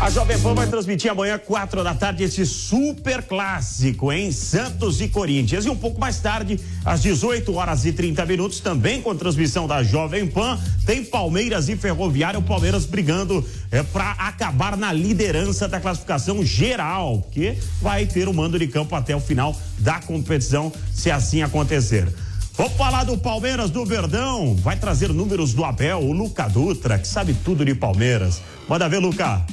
A 0.00 0.10
Jovem 0.10 0.38
Pan 0.40 0.54
vai 0.54 0.66
transmitir 0.66 1.10
amanhã, 1.10 1.38
quatro 1.38 1.82
da 1.84 1.94
tarde, 1.94 2.24
esse 2.24 2.44
super 2.44 3.22
clássico 3.22 4.12
em 4.12 4.32
Santos 4.32 5.00
e 5.00 5.08
Corinthians. 5.08 5.64
E 5.64 5.70
um 5.70 5.76
pouco 5.76 6.00
mais 6.00 6.18
tarde, 6.18 6.58
às 6.84 7.00
18 7.02 7.54
horas 7.54 7.84
e 7.84 7.92
30 7.92 8.26
minutos, 8.26 8.60
também 8.60 9.00
com 9.00 9.14
transmissão 9.14 9.66
da 9.66 9.82
Jovem 9.82 10.26
Pan, 10.26 10.58
tem 10.84 11.04
Palmeiras 11.04 11.68
e 11.68 11.76
Ferroviário. 11.76 12.40
O 12.40 12.42
Palmeiras 12.42 12.84
brigando 12.84 13.44
é, 13.70 13.82
para 13.82 14.10
acabar 14.12 14.76
na 14.76 14.92
liderança 14.92 15.68
da 15.68 15.80
classificação 15.80 16.44
geral, 16.44 17.26
que 17.30 17.56
vai 17.80 18.04
ter 18.04 18.28
o 18.28 18.34
mando 18.34 18.58
de 18.58 18.66
campo 18.66 18.94
até 18.94 19.14
o 19.14 19.20
final 19.20 19.56
da 19.82 20.00
competição, 20.00 20.72
se 20.92 21.10
assim 21.10 21.42
acontecer. 21.42 22.08
Vamos 22.54 22.74
falar 22.74 23.04
do 23.04 23.16
Palmeiras 23.16 23.70
do 23.70 23.84
Verdão. 23.84 24.54
Vai 24.56 24.76
trazer 24.76 25.12
números 25.12 25.52
do 25.52 25.64
Abel, 25.64 25.98
o 25.98 26.12
Luca 26.12 26.48
Dutra, 26.48 26.98
que 26.98 27.08
sabe 27.08 27.34
tudo 27.44 27.64
de 27.64 27.74
Palmeiras. 27.74 28.40
Manda 28.68 28.88
ver, 28.88 28.98
Luca. 28.98 29.44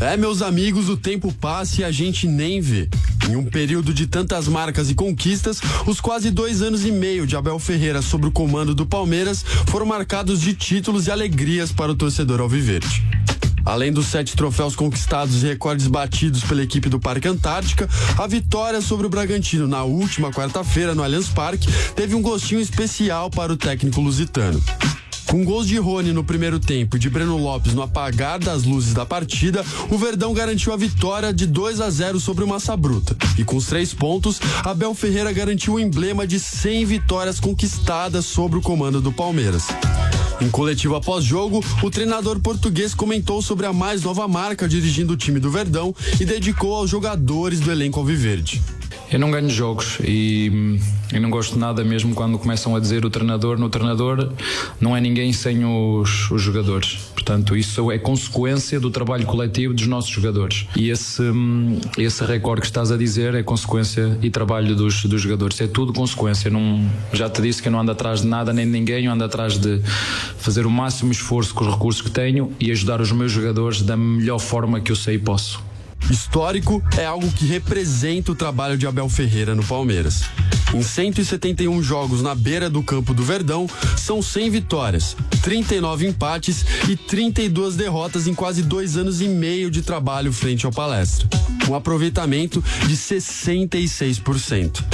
É, 0.00 0.16
meus 0.16 0.40
amigos, 0.42 0.88
o 0.88 0.96
tempo 0.96 1.32
passa 1.32 1.82
e 1.82 1.84
a 1.84 1.92
gente 1.92 2.26
nem 2.26 2.60
vê. 2.60 2.88
Em 3.28 3.36
um 3.36 3.44
período 3.44 3.92
de 3.92 4.06
tantas 4.06 4.48
marcas 4.48 4.90
e 4.90 4.94
conquistas, 4.94 5.60
os 5.86 6.00
quase 6.00 6.30
dois 6.30 6.62
anos 6.62 6.84
e 6.84 6.90
meio 6.90 7.26
de 7.26 7.36
Abel 7.36 7.58
Ferreira 7.58 8.02
sobre 8.02 8.26
o 8.26 8.32
comando 8.32 8.74
do 8.74 8.86
Palmeiras 8.86 9.44
foram 9.68 9.86
marcados 9.86 10.40
de 10.40 10.54
títulos 10.54 11.06
e 11.06 11.10
alegrias 11.10 11.70
para 11.70 11.92
o 11.92 11.94
torcedor 11.94 12.40
alviverde. 12.40 13.09
Além 13.64 13.92
dos 13.92 14.06
sete 14.06 14.36
troféus 14.36 14.74
conquistados 14.74 15.42
e 15.42 15.46
recordes 15.46 15.86
batidos 15.86 16.42
pela 16.42 16.62
equipe 16.62 16.88
do 16.88 17.00
Parque 17.00 17.28
Antártica, 17.28 17.88
a 18.18 18.26
vitória 18.26 18.80
sobre 18.80 19.06
o 19.06 19.10
Bragantino 19.10 19.66
na 19.66 19.84
última 19.84 20.30
quarta-feira 20.30 20.94
no 20.94 21.02
Allianz 21.02 21.28
Parque 21.28 21.68
teve 21.94 22.14
um 22.14 22.22
gostinho 22.22 22.60
especial 22.60 23.30
para 23.30 23.52
o 23.52 23.56
técnico 23.56 24.00
lusitano. 24.00 24.62
Com 25.30 25.44
gols 25.44 25.68
de 25.68 25.78
Rony 25.78 26.12
no 26.12 26.24
primeiro 26.24 26.58
tempo 26.58 26.96
e 26.96 26.98
de 26.98 27.08
Breno 27.08 27.36
Lopes 27.36 27.72
no 27.72 27.82
apagar 27.82 28.40
das 28.40 28.64
luzes 28.64 28.92
da 28.92 29.06
partida, 29.06 29.64
o 29.88 29.96
Verdão 29.96 30.34
garantiu 30.34 30.72
a 30.72 30.76
vitória 30.76 31.32
de 31.32 31.46
2 31.46 31.80
a 31.80 31.88
0 31.88 32.18
sobre 32.18 32.42
o 32.42 32.48
Massa 32.48 32.76
Bruta. 32.76 33.16
E 33.38 33.44
com 33.44 33.54
os 33.54 33.66
três 33.66 33.94
pontos, 33.94 34.40
Abel 34.64 34.92
Ferreira 34.92 35.30
garantiu 35.30 35.74
o 35.74 35.80
emblema 35.80 36.26
de 36.26 36.40
100 36.40 36.84
vitórias 36.84 37.38
conquistadas 37.38 38.24
sobre 38.24 38.58
o 38.58 38.60
comando 38.60 39.00
do 39.00 39.12
Palmeiras. 39.12 39.68
Em 40.40 40.50
coletivo 40.50 40.96
após 40.96 41.22
jogo, 41.22 41.62
o 41.82 41.90
treinador 41.90 42.40
português 42.40 42.94
comentou 42.94 43.42
sobre 43.42 43.66
a 43.66 43.72
mais 43.72 44.02
nova 44.02 44.26
marca 44.26 44.66
dirigindo 44.66 45.12
o 45.12 45.16
time 45.16 45.38
do 45.38 45.50
Verdão 45.50 45.94
e 46.18 46.24
dedicou 46.24 46.74
aos 46.74 46.88
jogadores 46.88 47.60
do 47.60 47.70
elenco 47.70 48.00
alviverde. 48.00 48.62
Eu 49.12 49.18
não 49.18 49.30
ganho 49.30 49.50
jogos 49.50 49.98
e 50.04 50.50
hum, 50.52 50.78
não 51.20 51.30
gosto 51.30 51.58
nada 51.58 51.82
mesmo 51.82 52.14
quando 52.14 52.38
começam 52.38 52.76
a 52.76 52.80
dizer 52.80 53.04
o 53.04 53.10
treinador. 53.10 53.58
No 53.58 53.68
treinador 53.68 54.32
não 54.80 54.96
é 54.96 55.00
ninguém 55.00 55.32
sem 55.32 55.64
os, 55.64 56.30
os 56.30 56.40
jogadores. 56.40 57.10
Portanto, 57.12 57.56
isso 57.56 57.90
é 57.90 57.98
consequência 57.98 58.78
do 58.78 58.88
trabalho 58.88 59.26
coletivo 59.26 59.74
dos 59.74 59.86
nossos 59.88 60.10
jogadores. 60.10 60.66
E 60.76 60.90
esse, 60.90 61.22
hum, 61.22 61.80
esse 61.98 62.24
recorde 62.24 62.60
que 62.60 62.68
estás 62.68 62.92
a 62.92 62.96
dizer 62.96 63.34
é 63.34 63.42
consequência 63.42 64.16
e 64.22 64.30
trabalho 64.30 64.76
dos, 64.76 65.04
dos 65.04 65.20
jogadores. 65.20 65.60
É 65.60 65.66
tudo 65.66 65.92
consequência. 65.92 66.48
Não, 66.48 66.88
já 67.12 67.28
te 67.28 67.42
disse 67.42 67.60
que 67.60 67.66
eu 67.66 67.72
não 67.72 67.80
ando 67.80 67.90
atrás 67.90 68.20
de 68.22 68.28
nada 68.28 68.52
nem 68.52 68.64
de 68.64 68.70
ninguém, 68.70 69.06
eu 69.06 69.12
ando 69.12 69.24
atrás 69.24 69.58
de 69.58 69.80
fazer 70.38 70.66
o 70.66 70.70
máximo 70.70 71.10
esforço 71.10 71.52
com 71.52 71.64
os 71.64 71.72
recursos 71.72 72.00
que 72.00 72.10
tenho 72.10 72.52
e 72.60 72.70
ajudar 72.70 73.00
os 73.00 73.10
meus 73.10 73.32
jogadores 73.32 73.82
da 73.82 73.96
melhor 73.96 74.38
forma 74.38 74.80
que 74.80 74.92
eu 74.92 74.96
sei 74.96 75.16
e 75.16 75.18
posso. 75.18 75.69
Histórico 76.08 76.82
é 76.96 77.04
algo 77.04 77.30
que 77.32 77.46
representa 77.46 78.32
o 78.32 78.34
trabalho 78.34 78.78
de 78.78 78.86
Abel 78.86 79.08
Ferreira 79.08 79.54
no 79.54 79.64
Palmeiras. 79.64 80.22
Em 80.72 80.82
171 80.82 81.82
jogos 81.82 82.22
na 82.22 82.34
beira 82.34 82.70
do 82.70 82.82
campo 82.82 83.12
do 83.12 83.24
Verdão, 83.24 83.66
são 83.96 84.22
100 84.22 84.50
vitórias, 84.50 85.16
39 85.42 86.06
empates 86.06 86.64
e 86.88 86.94
32 86.94 87.74
derrotas 87.74 88.26
em 88.28 88.34
quase 88.34 88.62
dois 88.62 88.96
anos 88.96 89.20
e 89.20 89.26
meio 89.26 89.70
de 89.70 89.82
trabalho 89.82 90.32
frente 90.32 90.66
ao 90.66 90.72
palestra. 90.72 91.28
Um 91.68 91.74
aproveitamento 91.74 92.62
de 92.86 92.96
66%. 92.96 94.84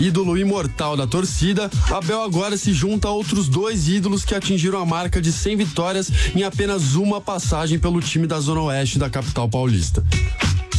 Ídolo 0.00 0.38
imortal 0.38 0.96
da 0.96 1.06
torcida, 1.06 1.70
Abel 1.90 2.22
agora 2.22 2.56
se 2.56 2.72
junta 2.72 3.08
a 3.08 3.12
outros 3.12 3.48
dois 3.48 3.86
ídolos 3.86 4.24
que 4.24 4.34
atingiram 4.34 4.80
a 4.80 4.86
marca 4.86 5.20
de 5.20 5.30
100 5.30 5.56
vitórias 5.56 6.10
em 6.34 6.42
apenas 6.42 6.94
uma 6.94 7.20
passagem 7.20 7.78
pelo 7.78 8.00
time 8.00 8.26
da 8.26 8.40
Zona 8.40 8.62
Oeste 8.62 8.98
da 8.98 9.10
capital 9.10 9.46
paulista. 9.46 10.02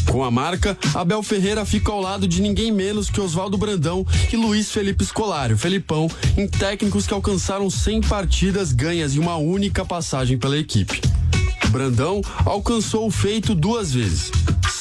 Com 0.10 0.24
a 0.24 0.32
marca, 0.32 0.76
Abel 0.96 1.22
Ferreira 1.22 1.64
fica 1.66 1.92
ao 1.92 2.02
lado 2.02 2.28
de 2.28 2.42
ninguém 2.42 2.72
menos 2.72 3.12
que 3.12 3.22
Oswaldo 3.22 3.58
Brandão 3.58 4.06
e 4.34 4.36
Luiz 4.36 4.72
Felipe 4.72 5.06
Scolari, 5.06 5.56
Felipão, 5.56 6.10
em 6.36 6.48
técnicos 6.48 7.06
que 7.06 7.14
alcançaram 7.14 7.70
100 7.70 8.02
partidas 8.02 8.74
ganhas 8.74 9.16
em 9.16 9.20
uma 9.20 9.38
única 9.38 9.86
passagem 9.86 10.38
pela 10.38 10.58
equipe. 10.58 11.00
Brandão 11.70 12.22
alcançou 12.44 13.08
o 13.08 13.12
feito 13.12 13.54
duas 13.54 13.94
vezes. 13.94 14.32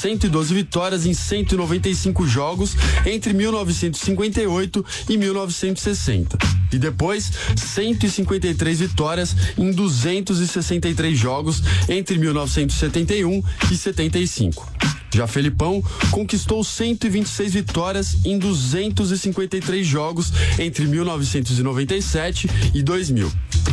112 0.01 0.55
vitórias 0.55 1.05
em 1.05 1.13
195 1.13 2.27
jogos 2.27 2.75
entre 3.05 3.35
1958 3.35 4.85
e 5.11 5.17
1960. 5.19 6.39
E 6.73 6.79
depois, 6.79 7.31
153 7.57 8.81
vitórias 8.81 9.37
em 9.59 9.71
263 9.73 11.19
jogos 11.19 11.63
entre 11.89 12.17
1971 12.17 13.43
e 13.71 13.77
75. 13.77 14.67
Já 15.13 15.27
Felipão 15.27 15.83
conquistou 16.11 16.63
126 16.63 17.53
vitórias 17.53 18.17
em 18.25 18.39
253 18.39 19.87
jogos 19.87 20.33
entre 20.59 20.87
1997 20.87 22.49
e 22.73 22.83
2000. 22.83 23.31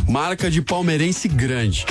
Marca 0.09 0.49
de 0.49 0.61
palmeirense 0.61 1.27
grande. 1.27 1.85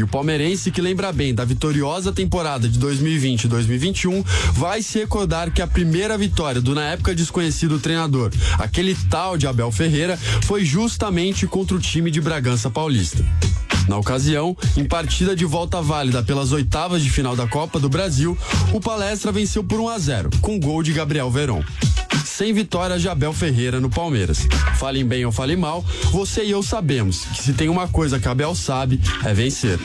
E 0.00 0.02
o 0.02 0.08
palmeirense, 0.08 0.70
que 0.70 0.80
lembra 0.80 1.12
bem 1.12 1.34
da 1.34 1.44
vitoriosa 1.44 2.10
temporada 2.10 2.66
de 2.66 2.78
2020 2.78 3.44
e 3.44 3.48
2021, 3.48 4.24
vai 4.54 4.82
se 4.82 4.98
recordar 4.98 5.52
que 5.52 5.60
a 5.60 5.66
primeira 5.66 6.16
vitória 6.16 6.58
do 6.58 6.74
na 6.74 6.84
época 6.86 7.14
desconhecido 7.14 7.78
treinador, 7.78 8.30
aquele 8.58 8.94
tal 9.10 9.36
de 9.36 9.46
Abel 9.46 9.70
Ferreira, 9.70 10.18
foi 10.44 10.64
justamente 10.64 11.46
contra 11.46 11.76
o 11.76 11.78
time 11.78 12.10
de 12.10 12.18
Bragança 12.18 12.70
Paulista. 12.70 13.22
Na 13.86 13.98
ocasião, 13.98 14.56
em 14.74 14.86
partida 14.86 15.36
de 15.36 15.44
volta 15.44 15.82
válida 15.82 16.22
pelas 16.22 16.50
oitavas 16.50 17.02
de 17.02 17.10
final 17.10 17.36
da 17.36 17.46
Copa 17.46 17.78
do 17.78 17.90
Brasil, 17.90 18.38
o 18.72 18.80
Palestra 18.80 19.30
venceu 19.30 19.62
por 19.62 19.80
1 19.80 19.88
a 19.90 19.98
0, 19.98 20.30
com 20.40 20.58
gol 20.58 20.82
de 20.82 20.94
Gabriel 20.94 21.30
Veron. 21.30 21.62
Sem 22.24 22.52
vitórias 22.52 23.02
de 23.02 23.08
Abel 23.08 23.32
Ferreira 23.32 23.80
no 23.80 23.90
Palmeiras. 23.90 24.46
Falem 24.78 25.04
bem 25.04 25.24
ou 25.24 25.32
falem 25.32 25.56
mal, 25.56 25.84
você 26.10 26.44
e 26.44 26.50
eu 26.50 26.62
sabemos 26.62 27.24
que 27.24 27.42
se 27.42 27.52
tem 27.52 27.68
uma 27.68 27.88
coisa 27.88 28.18
que 28.18 28.28
Abel 28.28 28.54
sabe, 28.54 29.00
é 29.24 29.34
vencer. 29.34 29.78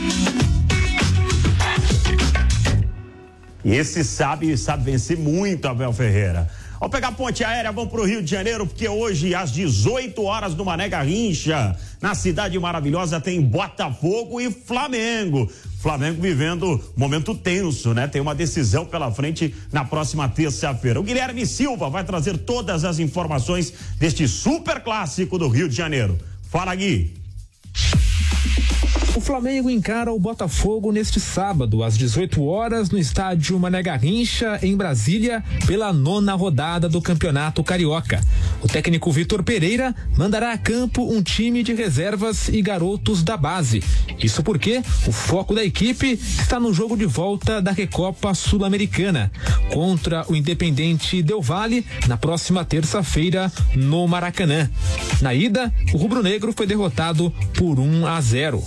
E 3.63 3.73
esse 3.73 4.03
sabe, 4.03 4.55
sabe 4.57 4.91
vencer 4.91 5.17
muito, 5.17 5.67
Abel 5.67 5.91
Ferreira. 5.91 6.49
Vamos 6.79 6.93
pegar 6.93 7.07
a 7.07 7.11
ponte 7.11 7.43
aérea, 7.43 7.71
vamos 7.71 7.89
para 7.89 8.01
o 8.01 8.05
Rio 8.05 8.21
de 8.21 8.29
Janeiro, 8.29 8.67
porque 8.67 8.87
hoje, 8.87 9.33
às 9.33 9.51
18 9.51 10.21
horas, 10.21 10.53
no 10.53 10.63
Mané 10.63 10.87
Garrincha, 10.87 11.75
na 11.99 12.13
cidade 12.13 12.59
maravilhosa, 12.59 13.19
tem 13.19 13.41
Botafogo 13.41 14.39
e 14.39 14.51
Flamengo. 14.51 15.49
Flamengo 15.85 16.19
vivendo 16.19 16.81
momento 16.97 17.35
tenso, 17.35 17.93
né? 17.93 18.07
Tem 18.07 18.19
uma 18.19 18.33
decisão 18.33 18.87
pela 18.87 19.11
frente 19.11 19.53
na 19.71 19.85
próxima 19.85 20.27
terça-feira. 20.27 20.99
O 20.99 21.03
Guilherme 21.03 21.45
Silva 21.45 21.91
vai 21.91 22.03
trazer 22.03 22.39
todas 22.39 22.83
as 22.83 22.97
informações 22.97 23.71
deste 23.99 24.27
super 24.27 24.79
clássico 24.79 25.37
do 25.37 25.47
Rio 25.47 25.69
de 25.69 25.75
Janeiro. 25.75 26.17
Fala, 26.49 26.73
Gui. 26.73 27.13
O 29.15 29.21
Flamengo 29.21 29.69
encara 29.69 30.11
o 30.11 30.19
Botafogo 30.19 30.91
neste 30.91 31.21
sábado, 31.21 31.85
às 31.85 31.97
18 31.97 32.43
horas, 32.43 32.89
no 32.89 32.97
estádio 32.97 33.57
Mané 33.57 33.81
Garrincha, 33.81 34.59
em 34.61 34.75
Brasília, 34.75 35.41
pela 35.65 35.93
nona 35.93 36.33
rodada 36.33 36.89
do 36.89 37.01
Campeonato 37.01 37.63
Carioca. 37.63 38.19
O 38.61 38.67
técnico 38.67 39.09
Vitor 39.13 39.41
Pereira 39.41 39.95
mandará 40.17 40.51
a 40.51 40.57
campo 40.57 41.01
um 41.01 41.23
time 41.23 41.63
de 41.63 41.73
reservas 41.73 42.49
e 42.49 42.61
garotos 42.61 43.23
da 43.23 43.37
base. 43.37 43.81
Isso 44.21 44.43
porque 44.43 44.83
o 45.07 45.13
foco 45.13 45.55
da 45.55 45.63
equipe 45.63 46.19
está 46.21 46.59
no 46.59 46.73
jogo 46.73 46.97
de 46.97 47.05
volta 47.05 47.61
da 47.61 47.71
Recopa 47.71 48.33
Sul-Americana, 48.33 49.31
contra 49.71 50.25
o 50.29 50.35
Independente 50.35 51.23
Del 51.23 51.41
Valle, 51.41 51.85
na 52.09 52.17
próxima 52.17 52.65
terça-feira, 52.65 53.49
no 53.75 54.05
Maracanã. 54.09 54.69
Na 55.21 55.33
ida, 55.33 55.73
o 55.93 55.97
rubro-negro 55.97 56.51
foi 56.51 56.67
derrotado 56.67 57.33
por 57.53 57.79
1 57.79 58.05
a 58.05 58.19
0. 58.19 58.61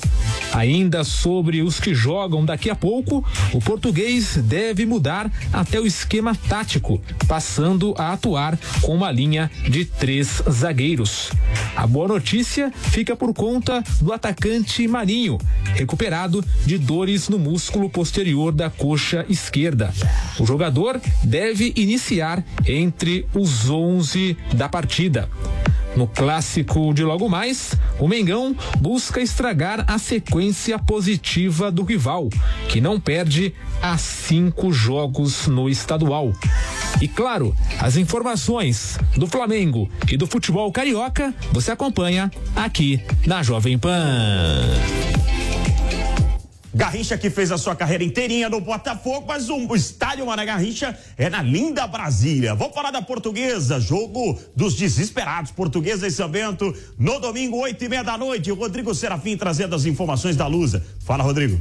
Ainda 0.53 1.05
sobre 1.05 1.63
os 1.63 1.79
que 1.79 1.95
jogam 1.95 2.45
daqui 2.45 2.71
a 2.71 2.75
pouco, 2.75 3.25
o 3.53 3.61
português 3.61 4.37
deve 4.37 4.87
mudar 4.87 5.31
até 5.53 5.81
o 5.81 5.87
esquema 5.87 6.35
tático, 6.35 7.01
passando 7.27 7.95
a 7.99 8.13
atuar 8.13 8.59
com 8.81 8.95
uma 8.95 9.11
linha 9.11 9.51
de 9.69 9.85
três 9.85 10.43
zagueiros. 10.51 11.31
A 11.77 11.87
boa 11.87 12.09
notícia 12.09 12.73
fica 12.91 13.15
por 13.15 13.33
conta 13.35 13.83
do 14.01 14.13
atacante 14.13 14.89
Marinho, 14.89 15.39
recuperado 15.75 16.45
de 16.67 16.79
dores 16.79 17.29
no 17.29 17.39
músculo 17.39 17.89
posterior 17.89 18.53
da 18.53 18.71
coxa 18.71 19.25
esquerda. 19.29 19.93
O 20.41 20.47
jogador 20.47 21.01
deve 21.23 21.73
iniciar 21.77 22.45
entre 22.67 23.27
os 23.35 23.69
11 23.71 24.37
da 24.55 24.69
partida. 24.69 25.29
No 25.99 26.07
clássico 26.07 26.95
de 26.95 27.03
logo 27.03 27.29
mais, 27.29 27.75
o 27.99 28.07
Mengão 28.07 28.55
busca 28.79 29.21
estragar 29.21 29.85
a 29.89 29.99
sequência 29.99 30.79
positiva 30.79 31.73
do 31.73 31.83
rival, 31.83 32.29
que 32.69 32.81
não 32.81 33.01
perde 33.01 33.53
há 33.83 33.99
cinco 33.99 34.71
jogos 34.71 35.49
no 35.49 35.69
estadual. 35.69 36.33
E 37.01 37.09
claro, 37.09 37.53
as 37.81 37.97
informações 37.97 38.97
do 39.17 39.27
Flamengo 39.27 39.91
e 40.09 40.17
do 40.17 40.29
futebol 40.29 40.71
carioca 40.71 41.35
você 41.51 41.73
acompanha 41.73 42.31
aqui 42.55 43.03
na 43.27 43.43
Jovem 43.43 43.77
Pan. 43.77 45.08
Garrincha 46.79 47.19
que 47.19 47.29
fez 47.29 47.51
a 47.51 47.59
sua 47.59 47.75
carreira 47.75 48.05
inteirinha 48.05 48.49
no 48.49 48.61
Botafogo, 48.61 49.27
mas 49.27 49.51
o 49.51 49.75
estádio 49.75 50.25
Mané 50.25 50.47
Garrincha 50.47 50.97
é 51.17 51.29
na 51.29 51.43
linda 51.43 51.89
Brasília. 51.89 52.55
Vamos 52.55 52.73
falar 52.73 52.93
da 52.93 53.03
portuguesa, 53.03 53.81
jogo 53.81 54.39
dos 54.55 54.77
desesperados. 54.77 55.51
Portuguesa 55.51 56.07
e 56.07 56.11
São 56.13 56.29
Bento, 56.29 56.73
no 56.97 57.19
domingo, 57.19 57.57
oito 57.57 57.85
e 57.85 57.89
meia 57.89 58.05
da 58.05 58.17
noite. 58.17 58.53
Rodrigo 58.53 58.95
Serafim 58.95 59.37
trazendo 59.37 59.75
as 59.75 59.87
informações 59.87 60.37
da 60.37 60.47
Lusa. 60.47 60.81
Fala, 61.01 61.25
Rodrigo. 61.25 61.59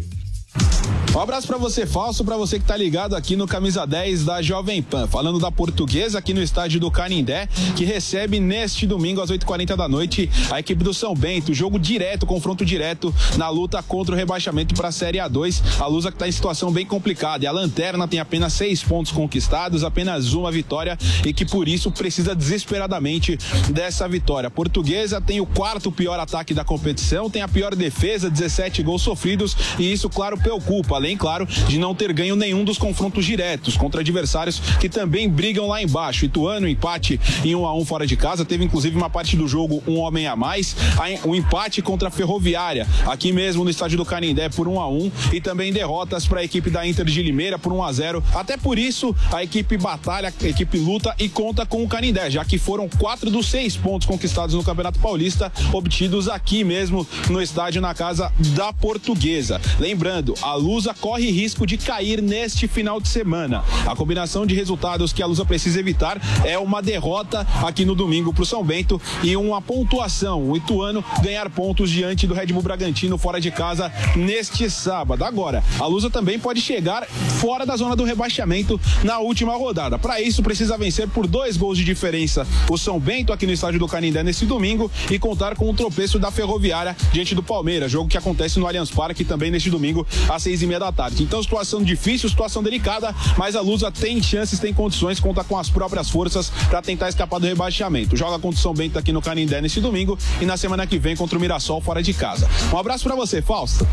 Um 1.17 1.21
abraço 1.21 1.47
para 1.47 1.57
você, 1.57 1.83
Falso, 1.87 2.23
para 2.23 2.37
você 2.37 2.59
que 2.59 2.65
tá 2.65 2.77
ligado 2.77 3.15
aqui 3.15 3.35
no 3.35 3.47
Camisa 3.47 3.87
10 3.87 4.23
da 4.23 4.39
Jovem 4.39 4.83
Pan. 4.83 5.07
Falando 5.07 5.39
da 5.39 5.51
portuguesa 5.51 6.19
aqui 6.19 6.31
no 6.31 6.43
estádio 6.43 6.79
do 6.79 6.91
Canindé, 6.91 7.49
que 7.75 7.83
recebe 7.83 8.39
neste 8.39 8.85
domingo 8.85 9.19
às 9.19 9.31
8h40 9.31 9.75
da 9.75 9.87
noite 9.87 10.29
a 10.51 10.59
equipe 10.59 10.83
do 10.83 10.93
São 10.93 11.15
Bento. 11.15 11.55
Jogo 11.55 11.79
direto, 11.79 12.27
confronto 12.27 12.63
direto 12.63 13.11
na 13.35 13.49
luta 13.49 13.81
contra 13.81 14.13
o 14.13 14.15
rebaixamento 14.15 14.75
para 14.75 14.89
a 14.89 14.91
Série 14.91 15.17
A2. 15.17 15.59
A 15.79 15.87
Lusa 15.87 16.11
que 16.11 16.19
tá 16.19 16.27
em 16.27 16.31
situação 16.31 16.71
bem 16.71 16.85
complicada. 16.85 17.43
E 17.43 17.47
a 17.47 17.51
Lanterna 17.51 18.07
tem 18.07 18.19
apenas 18.19 18.53
seis 18.53 18.83
pontos 18.83 19.11
conquistados, 19.11 19.83
apenas 19.83 20.33
uma 20.33 20.51
vitória 20.51 20.99
e 21.25 21.33
que 21.33 21.47
por 21.47 21.67
isso 21.67 21.89
precisa 21.89 22.35
desesperadamente 22.35 23.39
dessa 23.71 24.07
vitória. 24.07 24.49
A 24.49 24.51
portuguesa 24.51 25.19
tem 25.19 25.41
o 25.41 25.47
quarto 25.47 25.91
pior 25.91 26.19
ataque 26.19 26.53
da 26.53 26.63
competição, 26.63 27.27
tem 27.27 27.41
a 27.41 27.47
pior 27.47 27.73
defesa, 27.73 28.29
17 28.29 28.83
gols 28.83 29.01
sofridos 29.01 29.57
e 29.79 29.91
isso, 29.91 30.07
claro, 30.11 30.37
preocupa. 30.37 31.06
Além 31.06 31.06
claro, 31.15 31.45
de 31.45 31.77
não 31.77 31.93
ter 31.93 32.11
ganho 32.11 32.35
nenhum 32.35 32.63
dos 32.63 32.77
confrontos 32.77 33.25
diretos 33.25 33.77
contra 33.77 34.01
adversários 34.01 34.59
que 34.79 34.89
também 34.89 35.29
brigam 35.29 35.67
lá 35.67 35.81
embaixo. 35.81 36.25
Ituano, 36.25 36.67
empate 36.67 37.19
em 37.45 37.55
1 37.55 37.61
um 37.61 37.65
a 37.65 37.73
1 37.73 37.79
um 37.79 37.85
fora 37.85 38.07
de 38.07 38.17
casa, 38.17 38.43
teve 38.43 38.63
inclusive 38.63 38.95
uma 38.95 39.09
parte 39.09 39.37
do 39.37 39.47
jogo 39.47 39.83
um 39.87 39.99
homem 39.99 40.27
a 40.27 40.35
mais, 40.35 40.75
o 41.23 41.29
um 41.29 41.35
empate 41.35 41.81
contra 41.81 42.07
a 42.07 42.11
Ferroviária, 42.11 42.87
aqui 43.05 43.31
mesmo 43.31 43.63
no 43.63 43.69
estádio 43.69 43.97
do 43.97 44.05
Canindé 44.05 44.49
por 44.49 44.67
1 44.67 44.73
um 44.73 44.81
a 44.81 44.89
1 44.89 45.11
e 45.33 45.41
também 45.41 45.71
derrotas 45.71 46.25
para 46.25 46.41
a 46.41 46.43
equipe 46.43 46.69
da 46.69 46.85
Inter 46.85 47.05
de 47.05 47.21
Limeira 47.21 47.59
por 47.59 47.71
1 47.71 47.83
a 47.83 47.93
0. 47.93 48.23
Até 48.33 48.57
por 48.57 48.79
isso, 48.79 49.15
a 49.31 49.43
equipe 49.43 49.77
batalha, 49.77 50.33
a 50.41 50.47
equipe 50.47 50.77
luta 50.77 51.13
e 51.19 51.29
conta 51.29 51.65
com 51.65 51.83
o 51.83 51.87
Canindé, 51.87 52.29
já 52.31 52.43
que 52.43 52.57
foram 52.57 52.89
quatro 52.89 53.29
dos 53.29 53.47
seis 53.47 53.75
pontos 53.75 54.07
conquistados 54.07 54.55
no 54.55 54.63
Campeonato 54.63 54.99
Paulista 54.99 55.51
obtidos 55.73 56.27
aqui 56.27 56.63
mesmo 56.63 57.07
no 57.29 57.41
estádio 57.41 57.81
na 57.81 57.93
casa 57.93 58.31
da 58.55 58.71
Portuguesa. 58.73 59.61
Lembrando, 59.79 60.33
a 60.41 60.53
Lusa 60.55 60.93
corre 60.99 61.29
risco 61.31 61.65
de 61.65 61.77
cair 61.77 62.21
neste 62.21 62.67
final 62.67 62.99
de 62.99 63.07
semana. 63.07 63.63
A 63.85 63.95
combinação 63.95 64.45
de 64.45 64.55
resultados 64.55 65.13
que 65.13 65.21
a 65.21 65.25
Lusa 65.25 65.45
precisa 65.45 65.79
evitar 65.79 66.21
é 66.43 66.57
uma 66.57 66.81
derrota 66.81 67.47
aqui 67.63 67.85
no 67.85 67.95
domingo 67.95 68.33
para 68.33 68.43
o 68.43 68.45
São 68.45 68.63
Bento 68.63 69.01
e 69.23 69.35
uma 69.35 69.61
pontuação. 69.61 70.43
O 70.49 70.57
Ituano 70.57 71.03
ganhar 71.21 71.49
pontos 71.49 71.89
diante 71.89 72.27
do 72.27 72.33
Red 72.33 72.47
Bull 72.47 72.61
Bragantino 72.61 73.17
fora 73.17 73.39
de 73.39 73.51
casa 73.51 73.91
neste 74.15 74.69
sábado. 74.69 75.23
Agora, 75.23 75.63
a 75.79 75.85
Lusa 75.85 76.09
também 76.09 76.39
pode 76.39 76.61
chegar 76.61 77.05
fora 77.05 77.65
da 77.65 77.75
zona 77.75 77.95
do 77.95 78.03
rebaixamento 78.03 78.79
na 79.03 79.19
última 79.19 79.55
rodada. 79.55 79.97
Para 79.97 80.21
isso, 80.21 80.43
precisa 80.43 80.77
vencer 80.77 81.07
por 81.07 81.27
dois 81.27 81.57
gols 81.57 81.77
de 81.77 81.83
diferença 81.83 82.47
o 82.69 82.77
São 82.77 82.99
Bento 82.99 83.31
aqui 83.31 83.45
no 83.45 83.53
estádio 83.53 83.79
do 83.79 83.87
Canindé 83.87 84.23
nesse 84.23 84.45
domingo 84.45 84.91
e 85.09 85.19
contar 85.19 85.55
com 85.55 85.69
o 85.69 85.73
tropeço 85.73 86.19
da 86.19 86.31
Ferroviária 86.31 86.95
diante 87.11 87.35
do 87.35 87.43
Palmeiras, 87.43 87.91
jogo 87.91 88.09
que 88.09 88.17
acontece 88.17 88.59
no 88.59 88.67
Allianz 88.67 88.89
Parque 88.89 89.23
também 89.23 89.51
neste 89.51 89.69
domingo 89.69 90.05
às 90.29 90.43
seis 90.43 90.61
e 90.61 90.67
meia 90.67 90.76
da 90.79 90.91
tarde. 90.91 91.23
Então, 91.23 91.41
situação 91.41 91.81
difícil, 91.83 92.29
situação 92.29 92.63
delicada, 92.63 93.13
mas 93.37 93.55
a 93.55 93.61
Lusa 93.61 93.91
tem 93.91 94.21
chances, 94.21 94.59
tem 94.59 94.73
condições, 94.73 95.19
conta 95.19 95.43
com 95.43 95.57
as 95.57 95.69
próprias 95.69 96.09
forças 96.09 96.49
para 96.69 96.81
tentar 96.81 97.09
escapar 97.09 97.39
do 97.39 97.47
rebaixamento. 97.47 98.15
Joga 98.15 98.39
contra 98.39 98.57
o 98.57 98.61
São 98.61 98.73
Bento 98.73 98.97
aqui 98.97 99.11
no 99.11 99.21
Canindé 99.21 99.61
nesse 99.61 99.79
domingo 99.81 100.17
e 100.41 100.45
na 100.45 100.57
semana 100.57 100.85
que 100.85 100.97
vem 100.97 101.15
contra 101.15 101.37
o 101.37 101.41
Mirassol 101.41 101.81
fora 101.81 102.01
de 102.01 102.13
casa. 102.13 102.49
Um 102.71 102.77
abraço 102.77 103.03
para 103.03 103.15
você, 103.15 103.41
Fausto. 103.41 103.87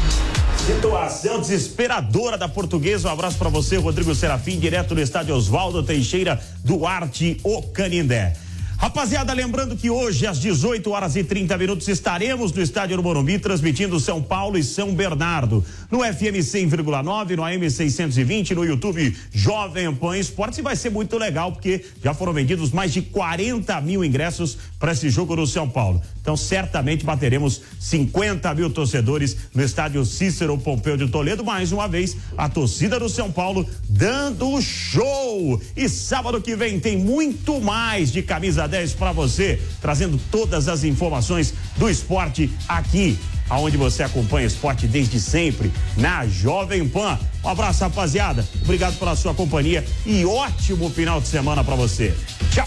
Situação 0.66 1.40
desesperadora 1.40 2.38
da 2.38 2.48
portuguesa. 2.48 3.08
Um 3.08 3.12
abraço 3.12 3.36
para 3.36 3.50
você, 3.50 3.76
Rodrigo 3.76 4.14
Serafim, 4.14 4.58
direto 4.58 4.94
do 4.94 5.00
estádio 5.00 5.34
Oswaldo 5.34 5.82
Teixeira 5.82 6.42
Duarte, 6.64 7.38
o 7.42 7.62
Canindé. 7.62 8.34
Rapaziada, 8.76 9.32
lembrando 9.32 9.76
que 9.76 9.88
hoje, 9.88 10.26
às 10.26 10.38
18 10.38 10.90
horas 10.90 11.16
e 11.16 11.24
30 11.24 11.56
minutos, 11.56 11.88
estaremos 11.88 12.52
no 12.52 12.60
Estádio 12.60 12.96
do 12.96 13.02
Morumbi 13.02 13.38
transmitindo 13.38 13.98
São 14.00 14.20
Paulo 14.20 14.58
e 14.58 14.64
São 14.64 14.94
Bernardo. 14.94 15.64
No 15.90 16.00
FM 16.00 16.42
100,9, 16.42 17.36
no 17.36 17.44
AM 17.44 17.70
620, 17.70 18.54
no 18.54 18.64
YouTube 18.64 19.16
Jovem 19.32 19.94
Pan 19.94 20.18
Esportes. 20.18 20.58
E 20.58 20.62
vai 20.62 20.76
ser 20.76 20.90
muito 20.90 21.16
legal, 21.16 21.52
porque 21.52 21.84
já 22.02 22.12
foram 22.12 22.32
vendidos 22.32 22.72
mais 22.72 22.92
de 22.92 23.00
40 23.00 23.80
mil 23.80 24.04
ingressos 24.04 24.58
para 24.78 24.92
esse 24.92 25.08
jogo 25.08 25.36
no 25.36 25.46
São 25.46 25.68
Paulo. 25.68 26.02
Então, 26.20 26.36
certamente 26.36 27.04
bateremos 27.04 27.62
50 27.78 28.52
mil 28.54 28.70
torcedores 28.70 29.36
no 29.54 29.62
estádio 29.62 30.04
Cícero 30.04 30.58
Pompeu 30.58 30.96
de 30.96 31.08
Toledo. 31.08 31.44
Mais 31.44 31.70
uma 31.72 31.86
vez, 31.86 32.16
a 32.36 32.48
torcida 32.48 32.98
do 32.98 33.08
São 33.08 33.30
Paulo 33.30 33.66
dando 33.88 34.60
show. 34.60 35.60
E 35.76 35.88
sábado 35.88 36.40
que 36.40 36.56
vem 36.56 36.80
tem 36.80 36.96
muito 36.96 37.60
mais 37.60 38.10
de 38.10 38.22
camisa 38.22 38.66
10 38.74 38.94
para 38.94 39.12
você, 39.12 39.62
trazendo 39.80 40.20
todas 40.32 40.66
as 40.66 40.82
informações 40.82 41.54
do 41.76 41.88
esporte 41.88 42.50
aqui 42.68 43.16
aonde 43.48 43.76
você 43.76 44.02
acompanha 44.02 44.46
o 44.46 44.48
esporte 44.48 44.88
desde 44.88 45.20
sempre, 45.20 45.70
na 45.96 46.26
Jovem 46.26 46.88
Pan. 46.88 47.16
Um 47.44 47.48
abraço, 47.50 47.84
rapaziada. 47.84 48.44
Obrigado 48.62 48.98
pela 48.98 49.14
sua 49.14 49.32
companhia 49.32 49.84
e 50.04 50.24
ótimo 50.24 50.90
final 50.90 51.20
de 51.20 51.28
semana 51.28 51.62
para 51.62 51.76
você. 51.76 52.12
Tchau. 52.50 52.66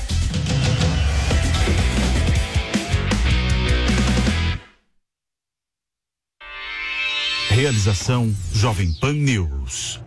Realização 7.50 8.34
Jovem 8.54 8.93
Pan 8.93 9.13
News. 9.13 10.00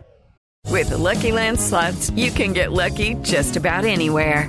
With 0.70 0.88
the 0.88 0.96
Lucky 0.96 1.32
Land 1.32 1.58
slots, 1.58 2.10
you 2.14 2.30
can 2.30 2.54
get 2.54 2.70
lucky 2.70 3.16
just 3.22 3.56
about 3.56 3.84
anywhere. 3.84 4.48